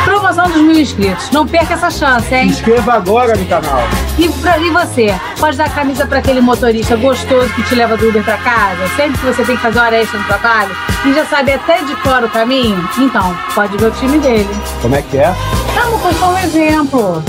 Promoção 0.03 0.49
dos 0.49 0.61
mil 0.61 0.77
inscritos. 0.77 1.29
Não 1.31 1.47
perca 1.47 1.75
essa 1.75 1.89
chance, 1.89 2.33
hein? 2.33 2.47
Inscreva 2.47 2.95
agora 2.95 3.33
no 3.33 3.45
canal. 3.45 3.81
E, 4.19 4.27
pra, 4.27 4.57
e 4.57 4.69
você? 4.69 5.15
Pode 5.39 5.55
dar 5.55 5.67
a 5.67 5.69
camisa 5.69 6.05
para 6.05 6.19
aquele 6.19 6.41
motorista 6.41 6.97
gostoso 6.97 7.47
que 7.53 7.63
te 7.63 7.75
leva 7.75 7.95
do 7.95 8.09
Uber 8.09 8.23
para 8.23 8.37
casa? 8.39 8.87
Sempre 8.97 9.19
que 9.19 9.25
você 9.25 9.43
tem 9.45 9.55
que 9.55 9.61
fazer 9.61 9.79
hora 9.79 9.95
extra 9.95 10.19
no 10.19 10.25
trabalho 10.25 10.75
e 11.05 11.13
já 11.13 11.25
sabe 11.25 11.53
até 11.53 11.81
de 11.83 11.95
cor 11.97 12.23
o 12.25 12.29
caminho? 12.29 12.89
Então, 12.97 13.33
pode 13.55 13.77
ver 13.77 13.85
o 13.85 13.91
time 13.91 14.19
dele. 14.19 14.49
Como 14.81 14.95
é 14.95 15.01
que 15.01 15.17
é? 15.17 15.33
Vamos, 15.75 16.01
foi 16.01 16.13
só 16.13 16.33
um 16.33 16.37
exemplo. 16.39 17.23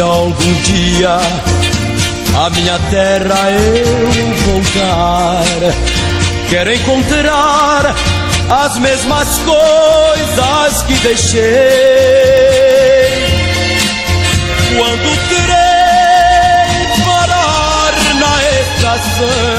Algum 0.00 0.52
dia 0.62 1.18
a 2.34 2.48
minha 2.50 2.78
terra 2.90 3.50
eu 3.50 3.84
voltar, 4.46 5.44
quero 6.48 6.72
encontrar 6.72 7.94
as 8.48 8.78
mesmas 8.78 9.38
coisas 9.38 10.82
que 10.84 10.94
deixei. 10.94 11.40
Quando 14.78 15.16
trem 15.28 17.04
parar 17.04 17.92
na 18.20 18.36
estação 18.62 19.49